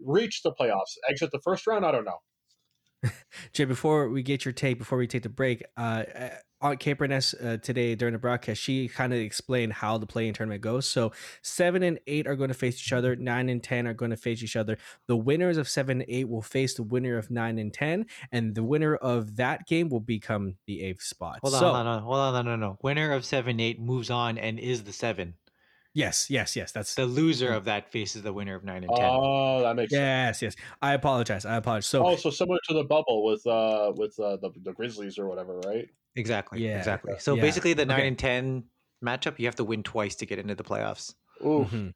[0.00, 3.10] Reach the playoffs exit the first round i don't know.
[3.52, 6.02] Jay, before we get your take, before we take the break, uh,
[6.60, 10.34] on Kate Beirness uh, today during the broadcast, she kind of explained how the play-in
[10.34, 10.86] tournament goes.
[10.86, 13.16] So seven and eight are going to face each other.
[13.16, 14.78] Nine and ten are going to face each other.
[15.06, 18.54] The winners of seven and eight will face the winner of nine and ten, and
[18.54, 21.40] the winner of that game will become the eighth spot.
[21.42, 22.78] hold on, so hold on, hold on, hold on, no, no, no.
[22.82, 25.34] Winner of seven eight moves on and is the seven.
[25.98, 26.72] Yes, yes, yes.
[26.72, 29.10] That's The loser of that faces the winner of nine and ten.
[29.10, 30.54] oh that makes sense yes, yes.
[30.80, 31.44] I apologize.
[31.44, 31.86] I apologize.
[31.86, 35.26] So oh so similar to the bubble with uh with uh, the, the grizzlies or
[35.28, 37.14] whatever right exactly, Yeah, exactly.
[37.18, 37.42] So yeah.
[37.42, 38.08] basically, the nine Okay.
[38.08, 38.64] and ten
[39.04, 41.14] matchup, you have to win twice to get into the playoffs.
[41.44, 41.92] Ooh, Mhm.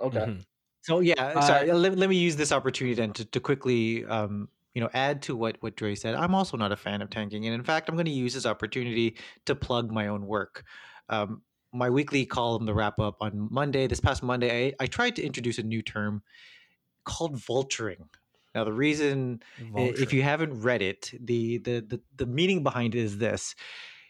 [0.00, 0.18] Okay.
[0.18, 0.40] Mm-hmm.
[0.82, 1.70] So yeah, uh, sorry.
[1.70, 5.20] Uh, let, let me use this opportunity then to, to quickly um, you know add
[5.22, 6.14] to what what Dre said.
[6.14, 8.46] I'm also not a fan of tanking, and in fact, I'm going to use this
[8.46, 10.64] opportunity to plug my own work.
[11.10, 15.16] Um, my weekly column, the wrap up on Monday, this past Monday, I, I tried
[15.16, 16.22] to introduce a new term
[17.04, 18.08] called vulturing.
[18.54, 20.02] Now, the reason, eh, Vulture.
[20.02, 23.54] if you haven't read it, the, the the the meaning behind it is this: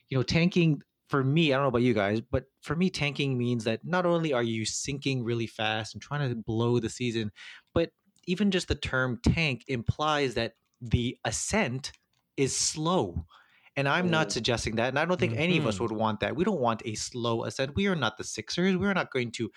[0.08, 3.36] you know, tanking for me, I don't know about you guys, but for me, tanking
[3.36, 7.32] means that not only are you sinking really fast and trying to blow the season,
[7.74, 7.90] but
[8.26, 11.92] even just the term tank implies that the ascent
[12.36, 13.26] is slow.
[13.78, 14.88] And I'm not suggesting that.
[14.88, 15.42] And I don't think mm-hmm.
[15.42, 15.84] any of us mm-hmm.
[15.84, 16.34] would want that.
[16.34, 17.76] We don't want a slow ascent.
[17.76, 18.76] We are not the Sixers.
[18.76, 19.52] We're not going to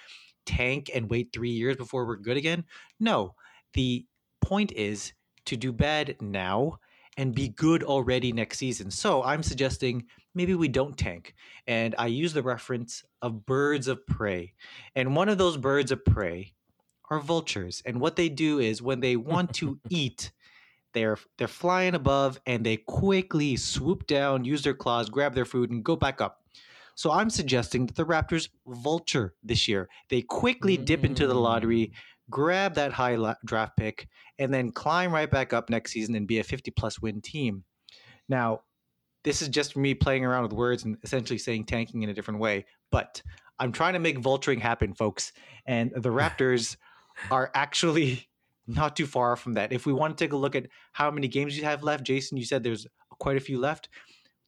[0.46, 2.66] tank and wait three years before we're good again.
[3.00, 3.34] No,
[3.74, 4.06] the
[4.40, 5.14] point is
[5.46, 6.78] to do bad now
[7.18, 8.92] and be good already next season.
[8.92, 10.06] So I'm suggesting
[10.36, 11.34] maybe we don't tank.
[11.66, 14.54] And I use the reference of birds of prey.
[14.96, 16.54] And one of those birds of prey
[17.10, 17.82] are vultures.
[17.88, 20.32] And what they do is when they want to eat,
[20.94, 25.72] they're they're flying above and they quickly swoop down, use their claws, grab their food,
[25.72, 26.42] and go back up.
[26.96, 29.90] So I'm suggesting that the Raptors vulture this year.
[30.10, 31.92] They quickly dip into the lottery, mm.
[32.30, 36.28] grab that high la- draft pick, and then climb right back up next season and
[36.28, 37.64] be a 50 plus win team.
[38.28, 38.62] Now,
[39.24, 42.40] this is just me playing around with words and essentially saying tanking in a different
[42.40, 43.22] way, but
[43.60, 45.32] I'm trying to make vulturing happen, folks.
[45.66, 46.78] And the Raptors
[47.30, 48.28] are actually
[48.76, 49.72] not too far from that.
[49.72, 52.38] If we want to take a look at how many games you have left, Jason,
[52.38, 52.88] you said there's
[53.20, 53.90] quite a few left.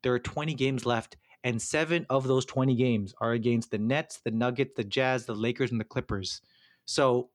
[0.02, 4.20] There are 20 games left, and seven of those 20 games are against the Nets,
[4.24, 6.42] the Nuggets, the Jazz, the Lakers, and the Clippers.
[6.86, 7.30] So,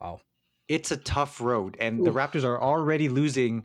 [0.00, 0.20] wow,
[0.68, 2.06] it's a tough road, and Oof.
[2.06, 3.64] the Raptors are already losing.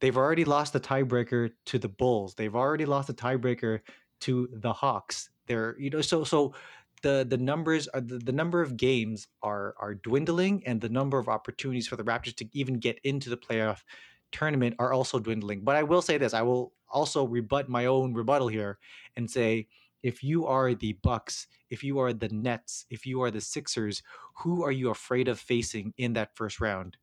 [0.00, 2.34] They've already lost the tiebreaker to the Bulls.
[2.34, 3.80] They've already lost the tiebreaker
[4.22, 5.30] to the Hawks.
[5.46, 6.54] They're you know so so
[7.02, 11.18] the the numbers are the, the number of games are are dwindling and the number
[11.18, 13.82] of opportunities for the Raptors to even get into the playoff
[14.32, 15.62] tournament are also dwindling.
[15.62, 18.78] But I will say this, I will also rebut my own rebuttal here
[19.16, 19.68] and say
[20.02, 24.02] if you are the Bucks, if you are the Nets, if you are the Sixers,
[24.38, 26.96] who are you afraid of facing in that first round?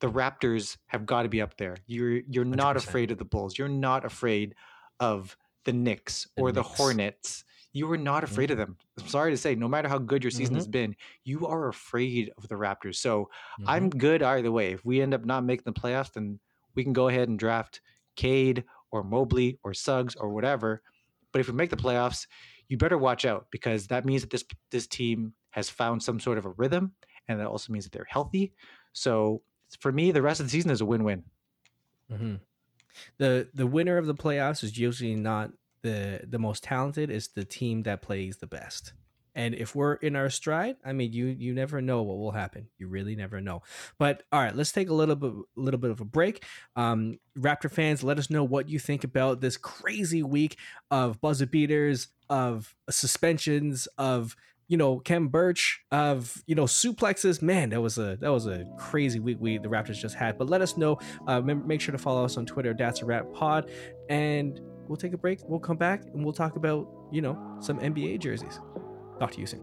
[0.00, 1.76] The Raptors have got to be up there.
[1.86, 2.54] You're you're 100%.
[2.54, 3.58] not afraid of the Bulls.
[3.58, 4.54] You're not afraid
[4.98, 8.32] of the Knicks or the, the Hornets you are not mm-hmm.
[8.32, 8.76] afraid of them.
[8.98, 10.56] I'm sorry to say, no matter how good your season mm-hmm.
[10.56, 12.96] has been, you are afraid of the Raptors.
[12.96, 13.30] So
[13.60, 13.68] mm-hmm.
[13.68, 14.72] I'm good either way.
[14.72, 16.40] If we end up not making the playoffs, then
[16.74, 17.80] we can go ahead and draft
[18.16, 20.82] Cade or Mobley or Suggs or whatever.
[21.32, 22.26] But if we make the playoffs,
[22.68, 26.38] you better watch out because that means that this this team has found some sort
[26.38, 26.92] of a rhythm,
[27.28, 28.52] and that also means that they're healthy.
[28.92, 29.42] So
[29.80, 31.24] for me, the rest of the season is a win-win.
[32.10, 32.34] Mm-hmm.
[33.18, 35.50] The the winner of the playoffs is usually not
[35.82, 38.92] the the most talented is the team that plays the best.
[39.34, 42.68] And if we're in our stride, I mean, you you never know what will happen.
[42.78, 43.62] You really never know.
[43.98, 46.44] But all right, let's take a little bit a little bit of a break.
[46.76, 50.56] Um, Raptor fans, let us know what you think about this crazy week
[50.90, 57.40] of buzzer beaters, of suspensions, of you know Khem Birch, of you know suplexes.
[57.40, 60.38] Man, that was a that was a crazy week we the Raptors just had.
[60.38, 60.98] But let us know.
[61.26, 62.74] Uh, make sure to follow us on Twitter.
[62.74, 63.70] That's a Rap Pod
[64.08, 64.60] and
[64.90, 65.38] we'll take a break.
[65.48, 68.58] We'll come back and we'll talk about, you know, some NBA jerseys.
[69.20, 69.62] Talk to you soon.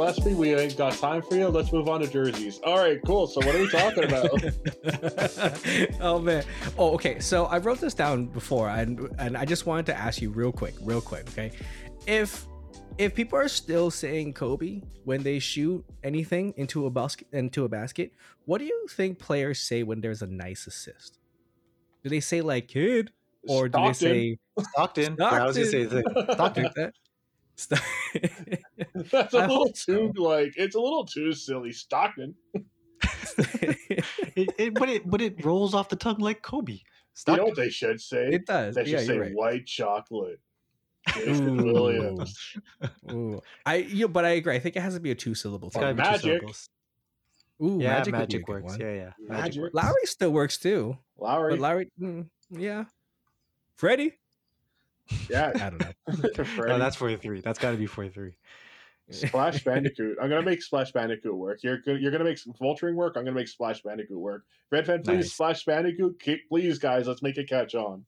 [0.00, 0.34] Gillespie.
[0.34, 1.48] We ain't got time for you.
[1.48, 2.58] Let's move on to jerseys.
[2.64, 3.26] All right, cool.
[3.26, 4.30] So what are we talking about?
[6.00, 6.44] oh man.
[6.78, 7.20] Oh, okay.
[7.20, 10.52] So I wrote this down before, and and I just wanted to ask you real
[10.52, 11.28] quick, real quick.
[11.28, 11.52] Okay,
[12.06, 12.46] if
[12.98, 17.68] if people are still saying Kobe when they shoot anything into a basket into a
[17.68, 18.12] basket,
[18.46, 21.18] what do you think players say when there's a nice assist?
[22.02, 23.12] Do they say like kid,
[23.46, 25.16] or do they say Stockton?
[25.18, 26.92] Yeah, I was gonna say the- Stockton?
[29.00, 30.12] St- That's a I little hope so.
[30.12, 31.72] too like it's a little too silly.
[31.72, 32.34] Stockton.
[33.02, 36.78] it, it- but it but it rolls off the tongue like Kobe.
[37.26, 38.28] You know what they should say?
[38.32, 38.74] it does.
[38.76, 39.34] They should Yeah, say right.
[39.34, 40.40] white chocolate.
[41.14, 41.64] Jason Ooh.
[41.72, 42.56] Williams.
[43.10, 43.40] Ooh.
[43.66, 44.54] I you but I agree.
[44.54, 45.68] I think it has to be a two syllable.
[45.68, 46.20] It's gotta two Magic.
[46.22, 46.68] syllables.
[47.62, 48.78] Ooh, Yeah, magic, magic, would be a good works.
[48.80, 49.10] Yeah, yeah.
[49.18, 49.60] Magic.
[49.62, 49.74] works.
[49.74, 51.52] Lowry still works too, Lowry.
[51.52, 52.84] but Lowry, mm, yeah.
[53.76, 54.14] Freddie,
[55.28, 55.52] yeah.
[55.54, 56.44] I don't know.
[56.44, 56.72] Freddie.
[56.72, 57.40] No, that's 43.
[57.42, 58.34] That's got to be 43.
[59.10, 60.16] Splash Bandicoot.
[60.20, 61.62] I'm gonna make Splash Bandicoot work.
[61.62, 63.14] You're gonna, you're gonna make Vulturing work.
[63.16, 64.44] I'm gonna make Splash Bandicoot work.
[64.70, 65.32] Red Fan, please Nice.
[65.32, 66.20] Splash Bandicoot.
[66.20, 68.04] Keep, please, guys, let's make it catch on.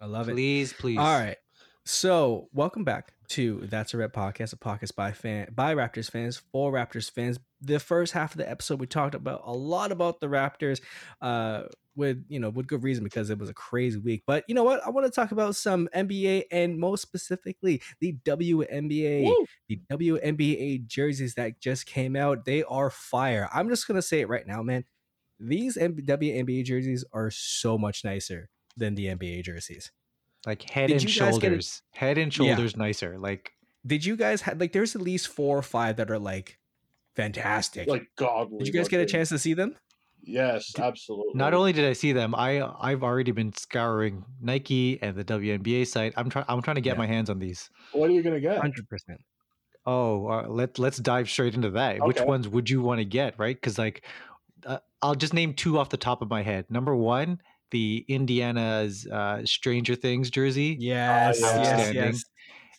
[0.00, 0.32] I love it.
[0.32, 0.98] Please, please.
[0.98, 1.36] All right.
[1.84, 6.40] So, welcome back to That's a Rap Podcast, a podcast by fan by Raptors fans
[6.52, 7.38] for Raptors fans.
[7.60, 10.80] The first half of the episode, we talked about a lot about the Raptors,
[11.20, 11.64] uh,
[12.00, 14.24] with you know, with good reason because it was a crazy week.
[14.26, 14.84] But you know what?
[14.84, 19.24] I want to talk about some NBA and most specifically the WNBA.
[19.26, 19.46] Woo!
[19.68, 23.48] The WNBA jerseys that just came out, they are fire.
[23.54, 24.84] I'm just gonna say it right now, man.
[25.38, 29.92] These M- WNBA jerseys are so much nicer than the NBA jerseys.
[30.46, 31.82] Like head Did and you guys get it- shoulders.
[31.92, 32.54] Head and Yeah.
[32.54, 33.18] shoulders nicer.
[33.18, 33.52] Like
[33.86, 36.58] did you guys have like there's at least four or five that are like
[37.16, 38.58] fantastic Like godly.
[38.58, 39.76] did you guys get a chance to see them
[40.22, 41.32] Yes, absolutely.
[41.34, 45.86] not only did I see them, I I've already been scouring Nike and the WNBA
[45.86, 46.12] site.
[46.16, 46.98] I'm trying I'm trying to get Yeah.
[46.98, 47.70] my hands on these.
[47.92, 48.60] What are you gonna get?
[48.60, 49.18] 100%
[49.86, 52.04] Oh, uh, let let's dive straight into that.
[52.06, 53.60] Which ones would you want to get, right?
[53.60, 54.04] Cuz like
[54.66, 56.66] uh, I'll just name two off the top of my head.
[56.70, 57.40] Number 1,
[57.70, 60.76] the Indiana's uh, Stranger Things jersey.
[60.78, 61.46] yes yeah.
[61.56, 61.94] yes Outstanding.
[62.12, 62.24] yes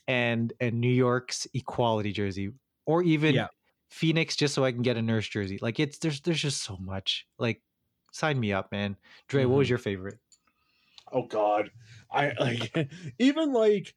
[0.08, 2.52] and and New York's equality jersey,
[2.86, 3.48] or even Yeah.
[3.92, 5.60] Phoenix, just so I can get a nurse jersey.
[5.62, 7.28] Like it's there's there's just so much.
[7.38, 7.62] Like,
[8.12, 8.98] sign me up, man.
[9.28, 9.70] Dre, what was Mhm.
[9.70, 10.20] your favorite?
[11.12, 11.72] Oh God,
[12.12, 12.90] I like
[13.20, 13.94] even like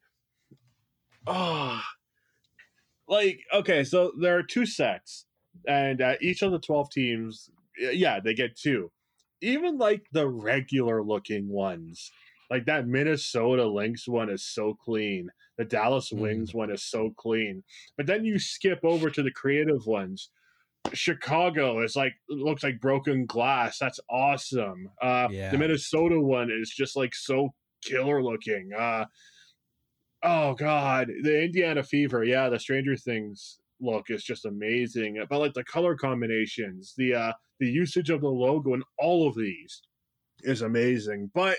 [1.27, 1.85] ah,
[3.07, 3.83] like okay.
[3.83, 5.25] So there are two sets,
[5.67, 8.91] and uh, each of the twelve teams, yeah, they get two.
[9.41, 12.11] Even like the regular looking ones,
[12.49, 15.29] like that Minnesota Lynx one is so clean.
[15.57, 16.11] The Dallas.
[16.11, 17.63] Wings one is so clean.
[17.97, 20.29] But then you skip over to the creative ones.
[20.93, 23.79] Chicago is like looks like broken glass.
[23.79, 24.89] That's awesome.
[25.01, 25.51] Uh, Yeah.
[25.51, 28.71] The Minnesota one is just like so killer looking.
[28.77, 29.05] Uh,
[30.23, 32.23] oh god, the Indiana Fever.
[32.23, 35.23] Yeah, the Stranger Things look is just amazing.
[35.29, 39.35] But like the color combinations, the uh, the usage of the logo, and all of
[39.35, 39.81] these
[40.43, 41.31] is amazing.
[41.33, 41.57] But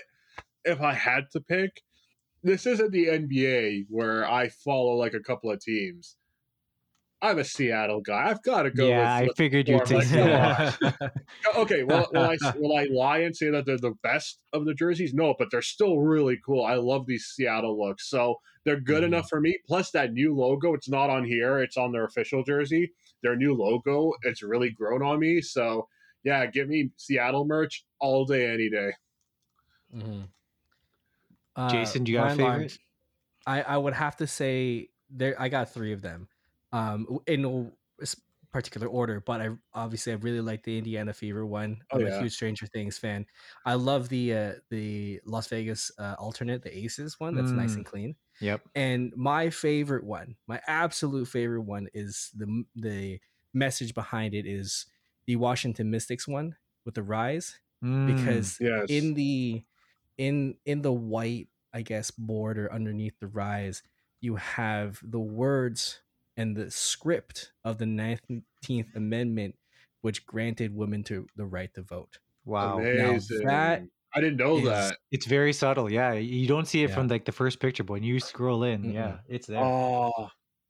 [0.67, 1.83] if I had to pick,
[2.43, 6.17] this isn't the NBA where I follow like a couple of teams.
[7.21, 8.29] I'm a Seattle guy.
[8.29, 10.77] I've got to go yeah, with I figured you'd form, take like, that.
[11.57, 14.73] okay, well, will I will I lie and say that they're the best of the
[14.73, 15.13] jerseys?
[15.13, 16.65] No, but they're still really cool.
[16.65, 19.03] I love these Seattle looks, so they're good Mhm.
[19.03, 19.57] enough for me.
[19.67, 22.91] Plus, that new logo, it's not on here; it's on their official jersey.
[23.23, 25.41] Their new logo, it's really grown on me.
[25.41, 25.87] So,
[26.23, 28.91] yeah, give me Seattle merch all day, any day.
[31.57, 32.79] Uh, Jason, do you got a by and large, favorite?
[33.47, 36.29] I, I would have to say there I got three of them,
[36.71, 37.73] um, in no
[38.51, 39.21] particular order.
[39.21, 41.81] But I obviously I really like the Indiana Fever one.
[41.91, 42.07] Oh, I'm yeah.
[42.07, 43.25] a huge Stranger Things fan.
[43.65, 47.35] I love the uh, the Las Vegas uh, alternate, the Aces one.
[47.35, 47.77] That's nice Mm.
[47.77, 48.15] and clean.
[48.39, 48.61] Yep.
[48.75, 53.19] And my favorite one, my absolute favorite one, is the the
[53.53, 54.85] message behind it is
[55.25, 56.55] the Washington Mystics one
[56.85, 59.63] with the rise Mm, because Yes, in the
[60.17, 63.83] in in the white i guess border underneath the rise
[64.21, 66.01] you have the words
[66.35, 69.55] and the script of the 19th amendment
[70.01, 72.79] which granted women to the right to vote wow.
[72.79, 73.45] amazing.
[73.45, 73.83] that
[74.15, 74.97] I didn't know is- that.
[75.11, 75.91] It's very subtle.
[75.91, 76.95] Yeah, you don't see it Yeah.
[76.95, 78.93] from like the first picture, but when you scroll in, Mm-mm.
[78.93, 79.61] yeah, it's there.
[79.61, 80.29] Oh.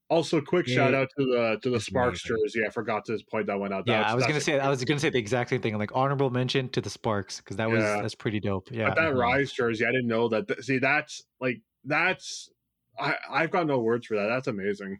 [0.09, 2.61] Also, quick It- shout out to the to the Sparks jersey.
[2.65, 3.83] I forgot to point that one out.
[3.87, 5.77] yeah, I was gonna say I was gonna say the exact same thing.
[5.77, 8.01] Like honorable mention to the Sparks because that was Yeah.
[8.01, 8.69] that's pretty dope.
[8.71, 9.17] Yeah, But that Mhm.
[9.19, 10.63] Rise jersey, I didn't know that.
[10.63, 12.49] See, that's like that's.
[12.99, 14.27] I I've got no words for that.
[14.27, 14.99] That's amazing.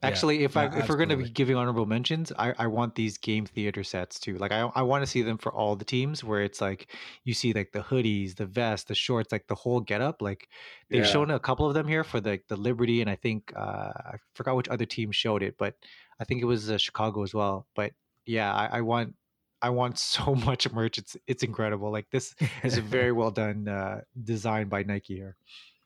[0.00, 2.94] Yeah, Actually, if I yeah, if we're gonna be giving honorable mentions, I, I want
[2.94, 4.38] these game theater sets too.
[4.38, 6.94] Like I I want to see them for all the teams where it's like
[7.24, 10.22] you see like the hoodies, the vest, the shorts, like the whole getup.
[10.22, 10.48] Like
[10.88, 11.10] they've Yeah.
[11.12, 14.16] shown a couple of them here for the the Liberty, and I think uh, I
[14.34, 15.74] forgot which other team showed it, but
[16.20, 17.66] I think it was uh, Chicago as well.
[17.74, 17.92] But
[18.24, 19.16] yeah, I, I, want
[19.62, 20.98] I want so much merch.
[20.98, 21.90] It's it's incredible.
[21.90, 25.36] Like this is a very well done uh, design by Nike here.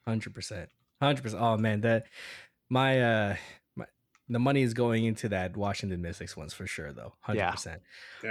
[0.06, 0.68] Hundred percent,
[1.00, 1.42] hundred percent.
[1.42, 2.04] Oh man, that
[2.68, 3.36] my uh
[4.32, 7.14] the money is going into that Washington Mystics ones for sure though.
[7.20, 7.50] Hundred yeah.
[7.50, 7.82] percent.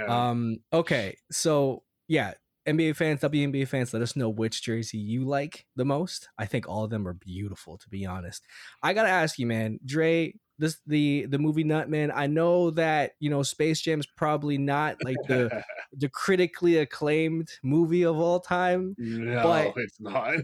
[0.08, 0.58] Um.
[0.72, 1.16] Okay.
[1.30, 2.34] So yeah,
[2.66, 6.28] NBA fans, WNBA fans, let us know which jersey you like the most.
[6.38, 8.44] I think all of them are beautiful, to be honest.
[8.82, 13.12] I gotta ask you, man, Dre, this the the movie nut man I know that
[13.18, 18.94] you know Space Jam's probably not like the the critically acclaimed movie of all time.
[18.98, 20.36] No, but, it's not.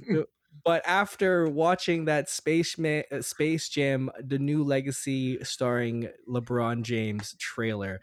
[0.64, 7.34] But after watching that Space Man, uh, Space Jam: The New Legacy, starring LeBron James
[7.38, 8.00] trailer,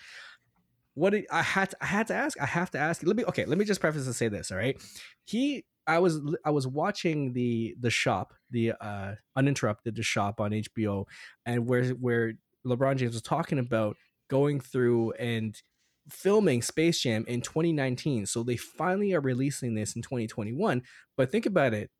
[0.93, 2.39] what did, I had to, I had to ask.
[2.39, 3.03] I have to ask.
[3.03, 3.45] Let me okay.
[3.45, 4.51] Let me just preface and say this.
[4.51, 4.81] All right,
[5.25, 5.65] he.
[5.87, 11.05] I was I was watching the the shop the uh uninterrupted the shop on HBO
[11.45, 12.33] and where where
[12.65, 13.95] LeBron James was talking about
[14.27, 15.61] going through and
[16.09, 18.25] filming Space Jam in 2019.
[18.25, 20.81] So they finally are releasing this in 2021.
[21.17, 21.91] But think about it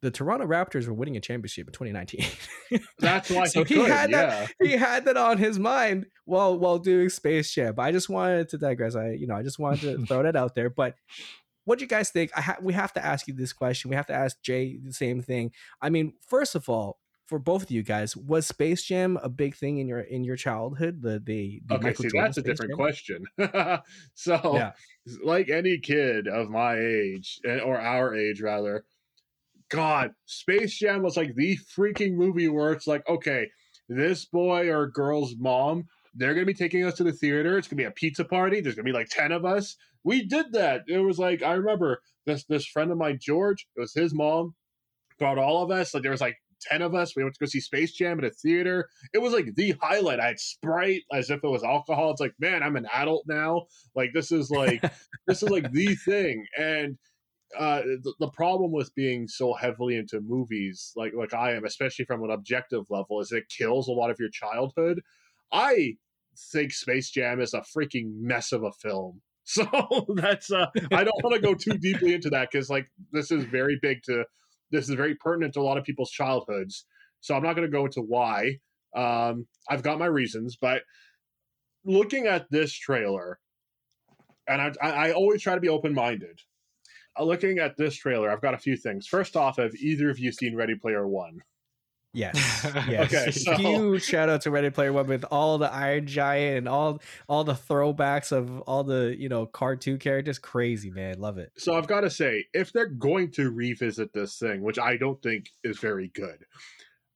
[0.00, 2.80] the Toronto Raptors were winning a championship in 2019.
[2.98, 4.26] That's why so he, he had yeah.
[4.26, 4.52] that.
[4.62, 7.74] He had that on his mind while while doing Space Jam.
[7.78, 8.94] I just wanted to digress.
[8.94, 10.70] I you know I just wanted to throw that out there.
[10.70, 10.94] But
[11.64, 12.30] what do you guys think?
[12.36, 13.90] I ha- we have to ask you this question.
[13.90, 15.52] We have to ask Jay the same thing.
[15.82, 19.54] I mean, first of all, for both of you guys, was Space Jam a big
[19.54, 21.02] thing in your in your childhood?
[21.02, 22.76] The the, the okay, Michael see, Jordan that's a different Jam?
[22.76, 23.24] question.
[24.14, 24.72] so, yeah.
[25.24, 28.84] like any kid of my age eh, or our age, rather
[29.70, 33.48] God, Space Jam was like the freaking movie where it's like, okay,
[33.88, 37.58] this boy or girl's mom, they're gonna be taking us to the theater.
[37.58, 38.60] It's gonna be a pizza party.
[38.60, 39.76] There's gonna be like ten of us.
[40.04, 40.82] We did that.
[40.88, 43.66] It was like I remember this this friend of mine, George.
[43.76, 44.54] It was his mom
[45.18, 45.94] brought all of us.
[45.94, 47.14] Like there was like ten of us.
[47.14, 48.88] We went to go see Space Jam at a theater.
[49.12, 50.20] It was like the highlight.
[50.20, 52.10] I had Sprite as if it was alcohol.
[52.10, 53.66] It's like, man, I'm an adult now.
[53.94, 54.82] Like this is like
[55.26, 56.44] this is like the thing.
[56.58, 56.98] And
[57.56, 62.04] uh, the, the, problem with being so heavily into movies like like I am, especially
[62.04, 65.00] from an objective level, is it kills a lot of your childhood.
[65.50, 65.96] I
[66.52, 69.22] think Space Jam is a freaking mess of a film.
[69.50, 69.64] So
[70.14, 73.44] that's uh, I don't want to go too deeply into that because like this is
[73.44, 74.26] very big to
[74.70, 76.84] this is very pertinent to a lot of people's childhoods.
[77.22, 78.58] So I'm not going to go into why.
[78.94, 80.82] Um, I've got my reasons, but
[81.82, 83.38] looking at this trailer,
[84.46, 86.40] and I, I always try to be open minded
[87.18, 89.06] Uh, looking at this trailer, I've got a few things.
[89.06, 91.42] First off, have either of you seen Ready Player One?
[92.14, 92.36] Yes.
[92.88, 93.12] Yes.
[93.12, 93.30] okay.
[93.30, 97.00] So, Huge shout out to Ready Player One with all the Iron Giant and all
[97.28, 100.38] all the throwbacks of all the you know cartoon characters.
[100.38, 101.52] Crazy man, love it.
[101.56, 105.22] So I've got to say, if they're going to revisit this thing, which I don't
[105.22, 106.44] think is very good,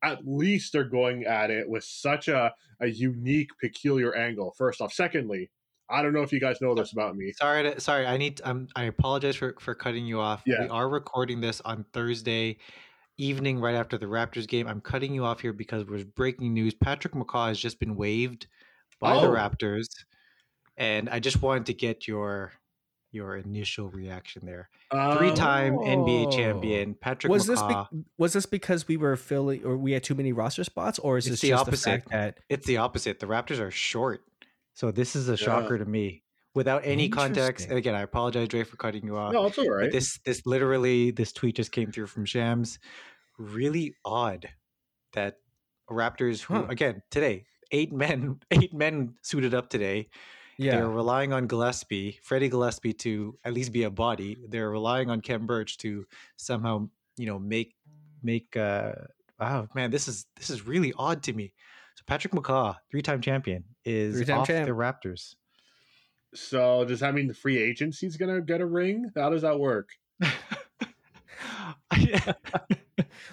[0.02, 4.54] at least they're going at it with such a a unique, peculiar angle.
[4.56, 5.50] First off, secondly,
[5.92, 7.32] I don't know if you guys know this about me.
[7.32, 8.06] Sorry, to, sorry.
[8.06, 8.40] I need.
[8.44, 10.42] um, I apologize for for cutting you off.
[10.46, 10.62] Yeah.
[10.62, 12.58] We are recording this on Thursday
[13.18, 14.66] evening, right after the Raptors game.
[14.66, 16.74] I'm cutting you off here because there's breaking news.
[16.74, 18.46] Patrick McCaw has just been waived
[19.00, 19.20] by oh.
[19.20, 19.88] the Raptors,
[20.76, 22.52] and I just wanted to get your
[23.12, 24.70] your initial reaction there.
[24.90, 27.88] Three-time NBA champion Patrick was McCaw.
[27.90, 30.98] This be- was this because we were filling or we had too many roster spots,
[30.98, 32.04] or is it's this the opposite?
[32.04, 33.20] The that- it's the opposite.
[33.20, 34.22] The Raptors are short.
[34.74, 36.22] So this is a shocker to me.
[36.54, 39.32] Without any context, and again, I apologize, Dre, for cutting you off.
[39.32, 39.90] No, it's all right.
[39.90, 42.78] this this literally this tweet just came through from Shams.
[43.38, 44.50] Really odd
[45.14, 45.36] that
[45.90, 46.66] Raptors, who huh.
[46.68, 50.08] again today eight men eight men suited up today.
[50.58, 50.76] Yeah.
[50.76, 54.36] They're relying on Gillespie, Freddie Gillespie, to at least be a body.
[54.48, 56.06] They're relying on Khem Birch to
[56.36, 57.74] somehow, you know, make
[58.22, 58.56] make.
[58.56, 58.92] uh
[59.40, 61.52] Wow, man, this is this is really odd to me.
[62.02, 64.66] So Patrick McCaw, three-time champion, is Three-time off champ.
[64.66, 65.36] the Raptors.
[66.34, 69.10] So does that mean the free agency's gonna get a ring?
[69.14, 69.90] How does that work?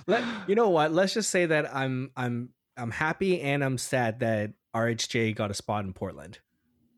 [0.08, 0.92] Let, you know what?
[0.92, 5.54] Let's just say that I'm I'm I'm happy and I'm sad that RHJ got a
[5.54, 6.40] spot in Portland.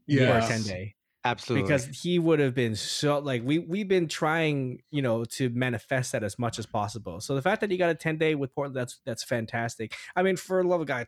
[0.07, 0.95] Yeah, ten day.
[1.23, 1.63] Absolutely.
[1.63, 6.13] Because he would have been so like we we've been trying, you know, to manifest
[6.13, 7.21] that as much as possible.
[7.21, 9.93] So the fact that he got a 10 day with Portland, that's that's fantastic.
[10.15, 11.07] I mean, for a love of God,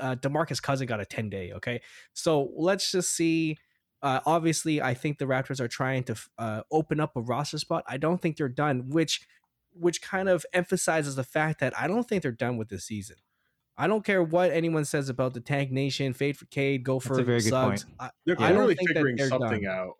[0.00, 1.52] uh, Demarcus Cousin got a 10 day.
[1.52, 1.80] Okay.
[2.12, 3.58] So let's just see.
[4.00, 7.84] Uh, obviously, I think the Raptors are trying to uh, open up a roster spot.
[7.88, 9.26] I don't think they're done, which
[9.72, 13.16] which kind of emphasizes the fact that I don't think they're done with this season.
[13.76, 17.10] I don't care what anyone says about the Tank Nation, Fade for Cade, go for
[17.10, 17.84] That's a very good point.
[18.00, 19.72] I, they're clearly figuring something done.
[19.72, 19.94] out.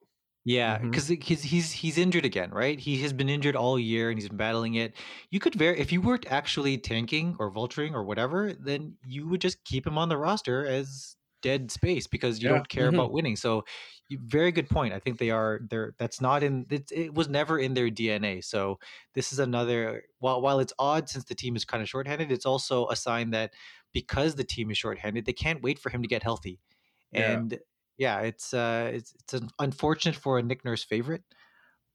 [0.49, 1.21] Yeah, because mm-hmm.
[1.21, 2.81] he's he's he's injured again, right?
[2.81, 4.95] He has been injured all year and he's been battling it.
[5.31, 9.43] You could very if you weren't actually tanking or vulturing or whatever, then you would
[9.43, 12.55] just keep him on the roster as dead space because you Yeah.
[12.55, 12.95] don't care Mhm.
[12.95, 13.37] about winning.
[13.37, 13.65] So,
[14.09, 14.95] you, very good point.
[14.95, 18.41] I think they are they're that's not in it, it was never in their DNA.
[18.43, 18.79] So
[19.15, 22.47] this is another while while it's odd since the team is kind of shorthanded, it's
[22.47, 23.53] also a sign that
[23.93, 26.59] because the team is shorthanded, they can't wait for him to get healthy.
[27.13, 27.33] Yeah.
[27.33, 27.59] And
[27.99, 31.25] yeah, it's uh it's it's an unfortunate for a Nick Nurse favorite,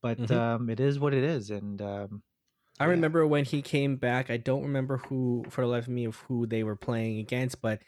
[0.01, 0.29] but Mhm.
[0.31, 1.51] um it is what it is.
[1.51, 2.23] And um
[2.79, 3.03] I Yeah.
[3.03, 4.29] remember when he came back.
[4.31, 7.61] I don't remember who, for the life of me, of who they were playing against,
[7.61, 7.83] but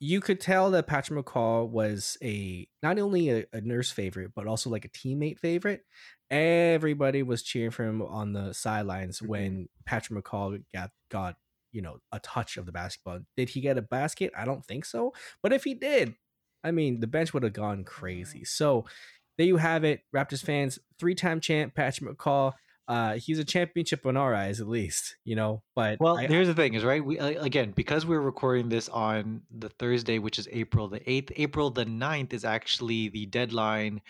[0.00, 4.46] you could tell that Patrick McCaw was a not only a, a nurse favorite, but
[4.46, 5.84] also like a teammate favorite.
[6.30, 9.20] Everybody was cheering for him on the sidelines Mhm.
[9.22, 11.36] when Patrick McCaw got got
[11.72, 13.20] you know a touch of the basketball.
[13.36, 14.32] Did he get a basket?
[14.36, 15.12] I don't think so.
[15.42, 16.16] But if he did,
[16.64, 18.44] I mean, the bench would have gone crazy.
[18.44, 18.84] So
[19.38, 20.78] there you have it, Raptors fans.
[20.98, 22.52] Three-time champ Patrick McCaw.
[22.88, 25.62] Uh, he's a championship in our eyes, at least, you know.
[25.76, 27.04] But Well, I- here's the thing: is right.
[27.04, 31.30] We again because we're recording this on the Thursday, which is April the eighth.
[31.36, 34.00] April the 9th is actually the deadline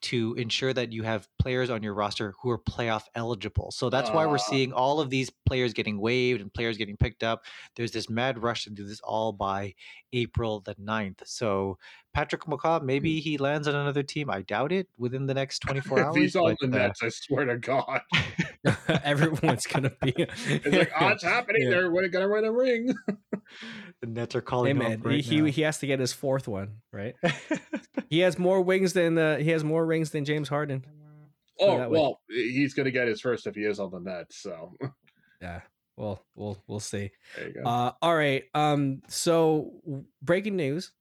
[0.00, 3.70] to ensure that you have players on your roster who are playoff eligible.
[3.70, 7.22] So that's why we're seeing all of these players getting waived and players getting picked
[7.24, 7.44] up.
[7.74, 9.74] There's this mad rush to do this all by
[10.12, 11.26] April the 9th.
[11.26, 11.78] So
[12.14, 14.30] Patrick McCaw, maybe he lands on another team.
[14.30, 16.16] I doubt it within the next 24 if hours.
[16.16, 18.00] he's on but, the uh, Nets, I swear to God,
[19.04, 20.14] everyone's gonna be.
[20.16, 21.62] it's like, oh, it's happening.
[21.62, 21.70] Yeah.
[21.70, 22.94] They're gonna win a ring.
[24.00, 25.44] the Nets are calling him man, up right he, now.
[25.46, 27.14] he he has to get his fourth one, right?
[28.10, 30.84] He has more wings than uh, he has more rings than James Harden.
[31.60, 31.98] Oh that way.
[31.98, 34.38] well, he's gonna get his first if he is on the Nets.
[34.42, 34.72] So
[35.42, 35.60] Yeah.
[35.96, 37.10] Well, we'll we'll see.
[37.36, 37.62] there you go.
[37.68, 38.44] Uh, all right.
[38.54, 39.02] Um.
[39.08, 39.72] So
[40.22, 40.92] breaking news: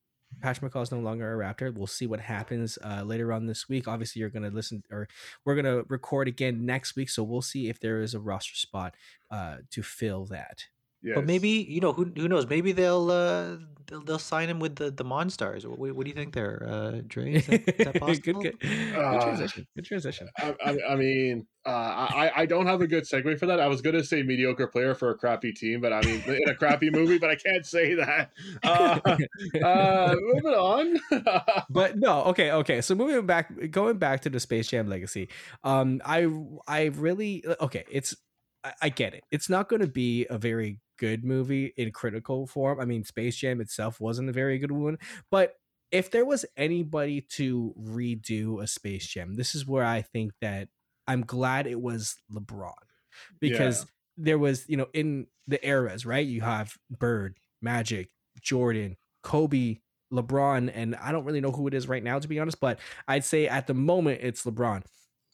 [0.41, 1.73] Patrick McCaw is no longer a Raptor.
[1.73, 3.87] We'll see what happens uh, later on this week.
[3.87, 5.07] Obviously, you're gonna listen, or
[5.45, 7.09] we're gonna record again next week.
[7.09, 8.95] So we'll see if there is a roster spot
[9.31, 10.65] uh, to fill that.
[11.01, 11.15] Yes.
[11.15, 12.47] But maybe you know who who knows?
[12.47, 15.65] Maybe they'll uh, they'll, theyll sign him with the the Monstars.
[15.65, 17.33] What, what do you think there, uh, Dre?
[17.35, 18.41] Is that, is that possible?
[18.41, 19.67] good, good Uh, transition.
[19.75, 20.29] Good transition.
[20.37, 23.59] I, I, I mean, uh, I I don't have a good segue for that.
[23.59, 26.55] I was gonna say mediocre player for a crappy team, but I mean in a
[26.55, 28.31] crappy movie, but I can't say that.
[28.63, 28.99] Uh,
[29.63, 30.99] uh, moving on.
[31.69, 35.29] but no okay okay so moving back going back to the space jam legacy
[35.63, 36.27] um i
[36.67, 38.15] i really okay it's
[38.63, 39.23] i, I get it.
[39.31, 42.79] It's not going to be a very good movie in critical form.
[42.79, 44.97] I mean space jam itself wasn't a very good one
[45.31, 45.55] but
[45.91, 50.67] if there was anybody to redo a space jam this is where i think that
[51.07, 52.73] i'm glad it was lebron
[53.39, 53.85] because
[54.17, 56.25] there was you know in the eras right?
[56.25, 58.09] You have bird magic
[58.41, 59.77] jordan kobe
[60.13, 62.79] LeBron, and I don't really know who it is right now, to be honest, but
[63.09, 64.83] I'd say at the moment it's LeBron.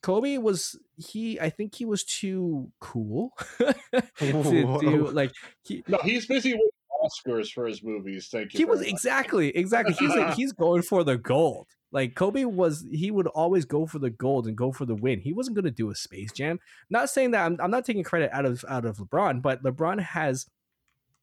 [0.03, 5.31] Kobe was he I think he was too cool to do like
[5.63, 6.71] he no, he's busy with
[7.03, 8.27] Oscars for his movies.
[8.31, 8.59] Thank you.
[8.59, 8.89] he was much.
[8.89, 11.67] exactly exactly he's like, he's going for the gold.
[11.91, 15.21] Like Kobe was he would always go for the gold and go for the win.
[15.21, 16.59] He wasn't going to do a space jam.
[16.89, 20.01] Not saying that I'm, I'm not taking credit out of out of LeBron, but LeBron
[20.01, 20.45] has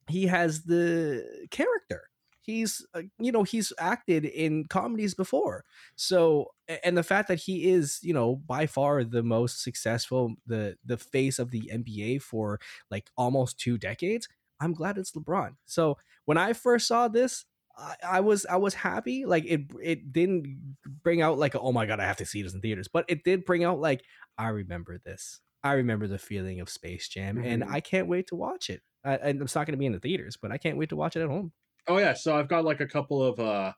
[0.08, 2.09] he has the character
[2.40, 5.64] he's uh, you know he's acted in comedies before
[5.96, 6.46] so
[6.84, 10.96] and the fact that he is you know by far the most successful the the
[10.96, 12.58] face of the nba for
[12.90, 14.28] like almost two decades
[14.60, 17.44] i'm glad it's lebron so when i first saw this
[17.78, 19.24] I, I was I was happy.
[19.24, 22.42] Like it it didn't bring out like a, oh my god I have to see
[22.42, 24.02] this in theaters, but it did bring out like
[24.36, 25.40] I remember this.
[25.62, 27.70] I remember the feeling of Space Jam, and Mhm.
[27.70, 28.82] I can't wait to watch it.
[29.04, 30.96] I, and it's not going to be in the theaters, but I can't wait to
[30.96, 31.52] watch it at home.
[31.90, 33.72] Oh yeah, so I've got like a couple of uh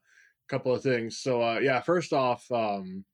[0.48, 1.18] couple of things.
[1.18, 3.04] So uh yeah, first off, um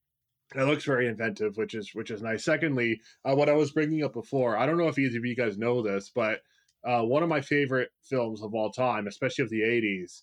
[0.57, 2.45] it looks very inventive, which is which is nice.
[2.45, 5.37] Secondly, uh, what I was bringing up before, I don't know if either of you
[5.37, 6.41] guys know this, but
[6.85, 10.23] uh, one of my favorite films of all time, especially of the '80s,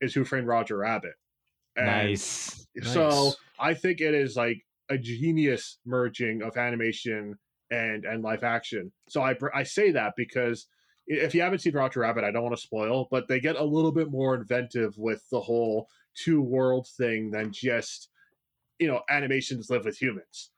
[0.00, 1.14] is Who Framed Roger Rabbit.
[1.76, 2.66] And nice.
[2.82, 3.36] So Nice.
[3.60, 7.36] I think it is like a genius merging of animation
[7.70, 8.90] and and live action.
[9.08, 10.66] So I I say that because
[11.08, 13.64] if you haven't seen Roger Rabbit, I don't want to spoil, but they get a
[13.64, 18.10] little bit more inventive with the whole two world thing than just
[18.78, 20.50] you know animations live with humans.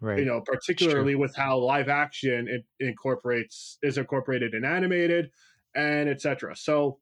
[0.00, 0.18] Right.
[0.18, 5.30] You know, particularly with how live action it incorporates is incorporated in animated
[5.74, 6.56] and etc.
[6.56, 6.98] So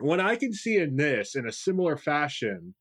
[0.00, 2.74] when I can see in this in a similar fashion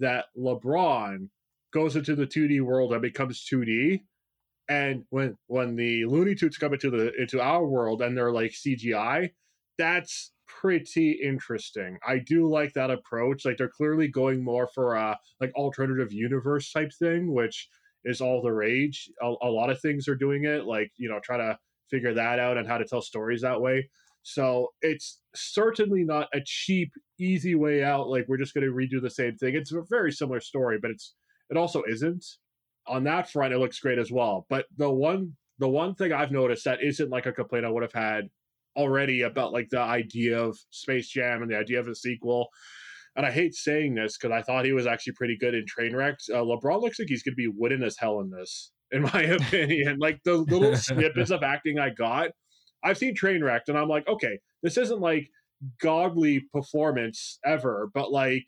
[0.00, 1.28] that LeBron
[1.72, 4.00] goes into the 2D world and becomes 2D,
[4.68, 8.52] and when when the Looney Tunes come into the into our world and they're like
[8.52, 9.30] CGI,
[9.78, 11.98] that's pretty interesting.
[12.06, 13.44] I do like that approach.
[13.44, 17.68] Like they're clearly going more for a like alternative universe type thing, which
[18.04, 19.10] is all the rage.
[19.22, 21.58] A, a lot of things are doing it, like you know, try to
[21.90, 23.88] figure that out and how to tell stories that way.
[24.22, 26.90] So it's certainly not a cheap,
[27.20, 28.08] easy way out.
[28.08, 29.54] Like we're just going to redo the same thing.
[29.54, 31.14] It's a very similar story, but it's
[31.48, 32.24] it also isn't.
[32.88, 34.46] On that front, it looks great as well.
[34.48, 37.82] But the one the one thing I've noticed that isn't like a complaint I would
[37.82, 38.28] have had
[38.76, 42.48] already about like the idea of Space Jam and the idea of a sequel.
[43.16, 46.16] And I hate saying this because I thought he was actually pretty good in Trainwreck.
[46.30, 49.22] Uh, LeBron looks like he's going to be wooden as hell in this, in my
[49.40, 49.96] opinion.
[49.98, 52.32] like the little snippets of acting I got,
[52.84, 55.28] I've seen Trainwrecked, and I'm like, okay, this isn't like
[55.80, 58.44] godly performance ever, but like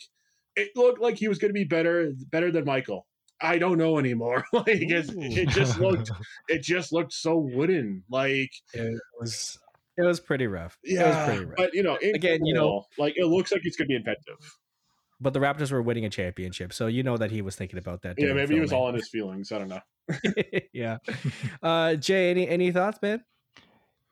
[0.54, 3.06] it looked like he was going to be better better than Michael.
[3.40, 4.44] I don't know anymore.
[4.52, 6.10] like it, it just looked
[6.48, 8.02] it just looked so wooden.
[8.10, 9.58] Like it was
[9.96, 10.78] it was pretty rough.
[10.84, 11.56] Yeah, pretty rough.
[11.56, 14.56] but you know, again, you know, like it looks like it's going to be inventive.
[15.20, 18.02] But the Raptors were winning a championship, so you know that he was thinking about
[18.02, 18.14] that.
[18.18, 18.56] Yeah, maybe filming.
[18.56, 19.50] he was all in his feelings.
[19.50, 19.80] I don't know.
[20.72, 20.98] yeah,
[21.62, 23.24] uh, Jay, any any thoughts, man?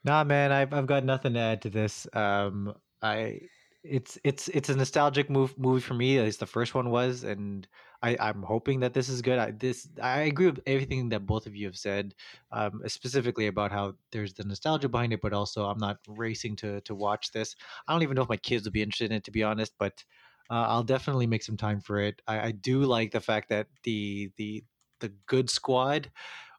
[0.03, 2.09] Nah, man, I've I've got nothing to add to this.
[2.13, 3.41] Um, I
[3.85, 6.19] it's it's it's a nostalgic move movie for me.
[6.19, 7.67] At least the first one was, and
[8.07, 9.39] I, I'm hoping that this is good.
[9.39, 12.15] I, this I agree with everything that both of you have said,
[12.53, 16.81] um, specifically about how there's the nostalgia behind it, but also I'm not racing to
[16.83, 17.57] to watch this.
[17.87, 19.73] I don't even know if my kids would be interested in it, to be honest.
[19.79, 20.05] But
[20.51, 22.23] uh, I'll definitely make some time for it.
[22.29, 24.63] I, I do like the fact that the the
[25.01, 26.11] the good squad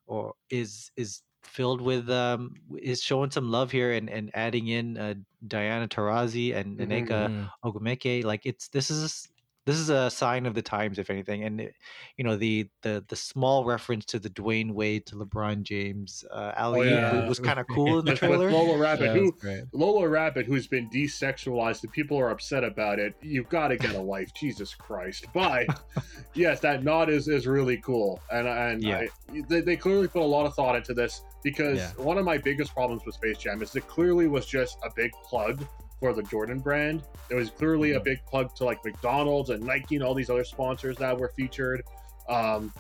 [0.05, 4.97] or is is filled with um is showing some love here and and adding in
[4.97, 5.13] uh,
[5.47, 7.43] Diana Taurasi and Nneka mm-hmm.
[7.63, 9.29] Ogwumike like it's this is
[9.67, 11.43] this is a sign of the times, if anything.
[11.43, 11.75] And it,
[12.15, 16.53] you know, the the the small reference to the Dwyane Wade to LeBron James uh,
[16.55, 17.27] alley oh, yeah.
[17.27, 18.49] was kind of cool in the trailer.
[18.49, 23.13] Lola Rabbit, yeah, who Lola Rabbit, who's been desexualized, and people are upset about it.
[23.21, 25.25] You've got to get a life, Jesus Christ!
[25.33, 25.67] But
[26.33, 28.99] yes, that nod is is really cool, and and yeah.
[29.33, 31.91] I, they, they clearly put a lot of thought into this because yeah.
[31.97, 35.11] one of my biggest problems with Space Jam is it clearly was just a big
[35.25, 35.65] plug
[35.99, 37.03] for the Jordan brand.
[37.29, 38.03] It was clearly a mm-hmm.
[38.03, 41.83] big plug to like McDonald's and Nike and all these other sponsors that were featured.
[42.29, 42.73] Um,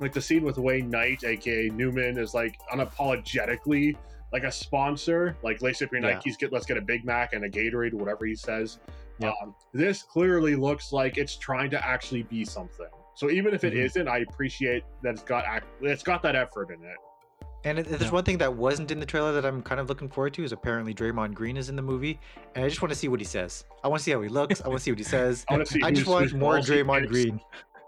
[0.00, 3.96] like the scene with Wayne Knight, aka Newman, is like unapologetically
[4.32, 5.36] like a sponsor.
[5.42, 6.18] Like lace up your yeah.
[6.18, 8.78] Nikes, get let's get a Big Mac and a Gatorade, whatever he says.
[9.18, 9.32] Yep.
[9.42, 12.88] Um, this clearly looks like it's trying to actually be something.
[13.14, 14.04] So even if it mm-hmm.
[14.04, 16.96] not I appreciate that it's got it's got that effort in it.
[17.66, 18.10] And there's yeah.
[18.10, 20.52] one thing that wasn't in the trailer that I'm kind of looking forward to is
[20.52, 22.20] apparently Draymond Green is in the movie,
[22.54, 23.64] and I just want to see what he says.
[23.82, 24.62] I want to see how he looks.
[24.62, 25.44] I want to see what he says.
[25.50, 27.40] I, want to see I just want more Draymond Green.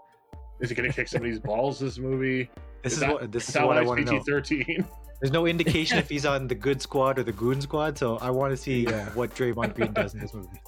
[0.59, 2.49] Is he going to kick somebody's balls this movie?
[2.83, 4.19] This is, is that, what this is, is what I want to know.
[4.19, 4.85] Thirteen.
[5.21, 8.31] There's no indication if he's on the good squad or the goon squad, so I
[8.31, 9.09] want to see yeah.
[9.11, 10.59] what Draymond Green does in this movie.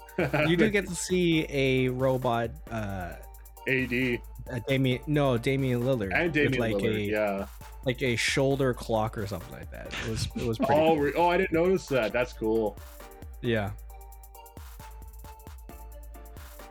[0.50, 2.52] You do get to see a robot.
[2.70, 3.16] Uh,
[3.68, 4.22] AD.
[4.52, 6.12] Uh, Damian, no, Damian Lillard.
[6.14, 7.46] And Damian like Lillard, a, yeah
[7.86, 9.88] like a shoulder clock or something like that.
[9.88, 11.12] It was it was pretty oh, cool.
[11.18, 12.14] oh, I didn't notice that.
[12.14, 12.78] That's cool.
[13.42, 13.72] Yeah.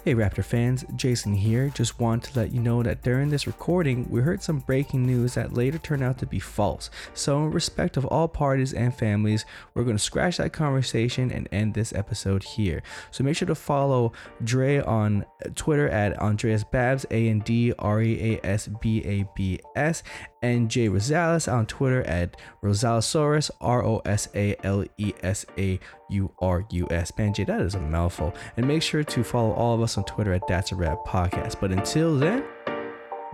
[0.02, 1.68] Hey Raptor fans, Jason here.
[1.68, 5.34] Just want to let you know that during this recording, we heard some breaking news
[5.34, 6.88] that later turned out to be false.
[7.12, 9.44] So, in respect of all parties and families,
[9.74, 12.82] we're going to scratch that conversation and end this episode here.
[13.10, 18.00] So, make sure to follow Dre on Twitter at Andreas Babs, A N D R
[18.00, 20.02] E A S B A B S,
[20.42, 25.78] and Jay Rosales on Twitter at Rosalesaurus, R O S A L E S A
[26.08, 27.12] U R U S.
[27.16, 28.34] Man, Jay, that is a mouthful.
[28.56, 31.60] And make sure to follow all of us on Twitter at That's a Rap Podcast.
[31.60, 32.44] But until then,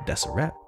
[0.07, 0.66] that's a wrap.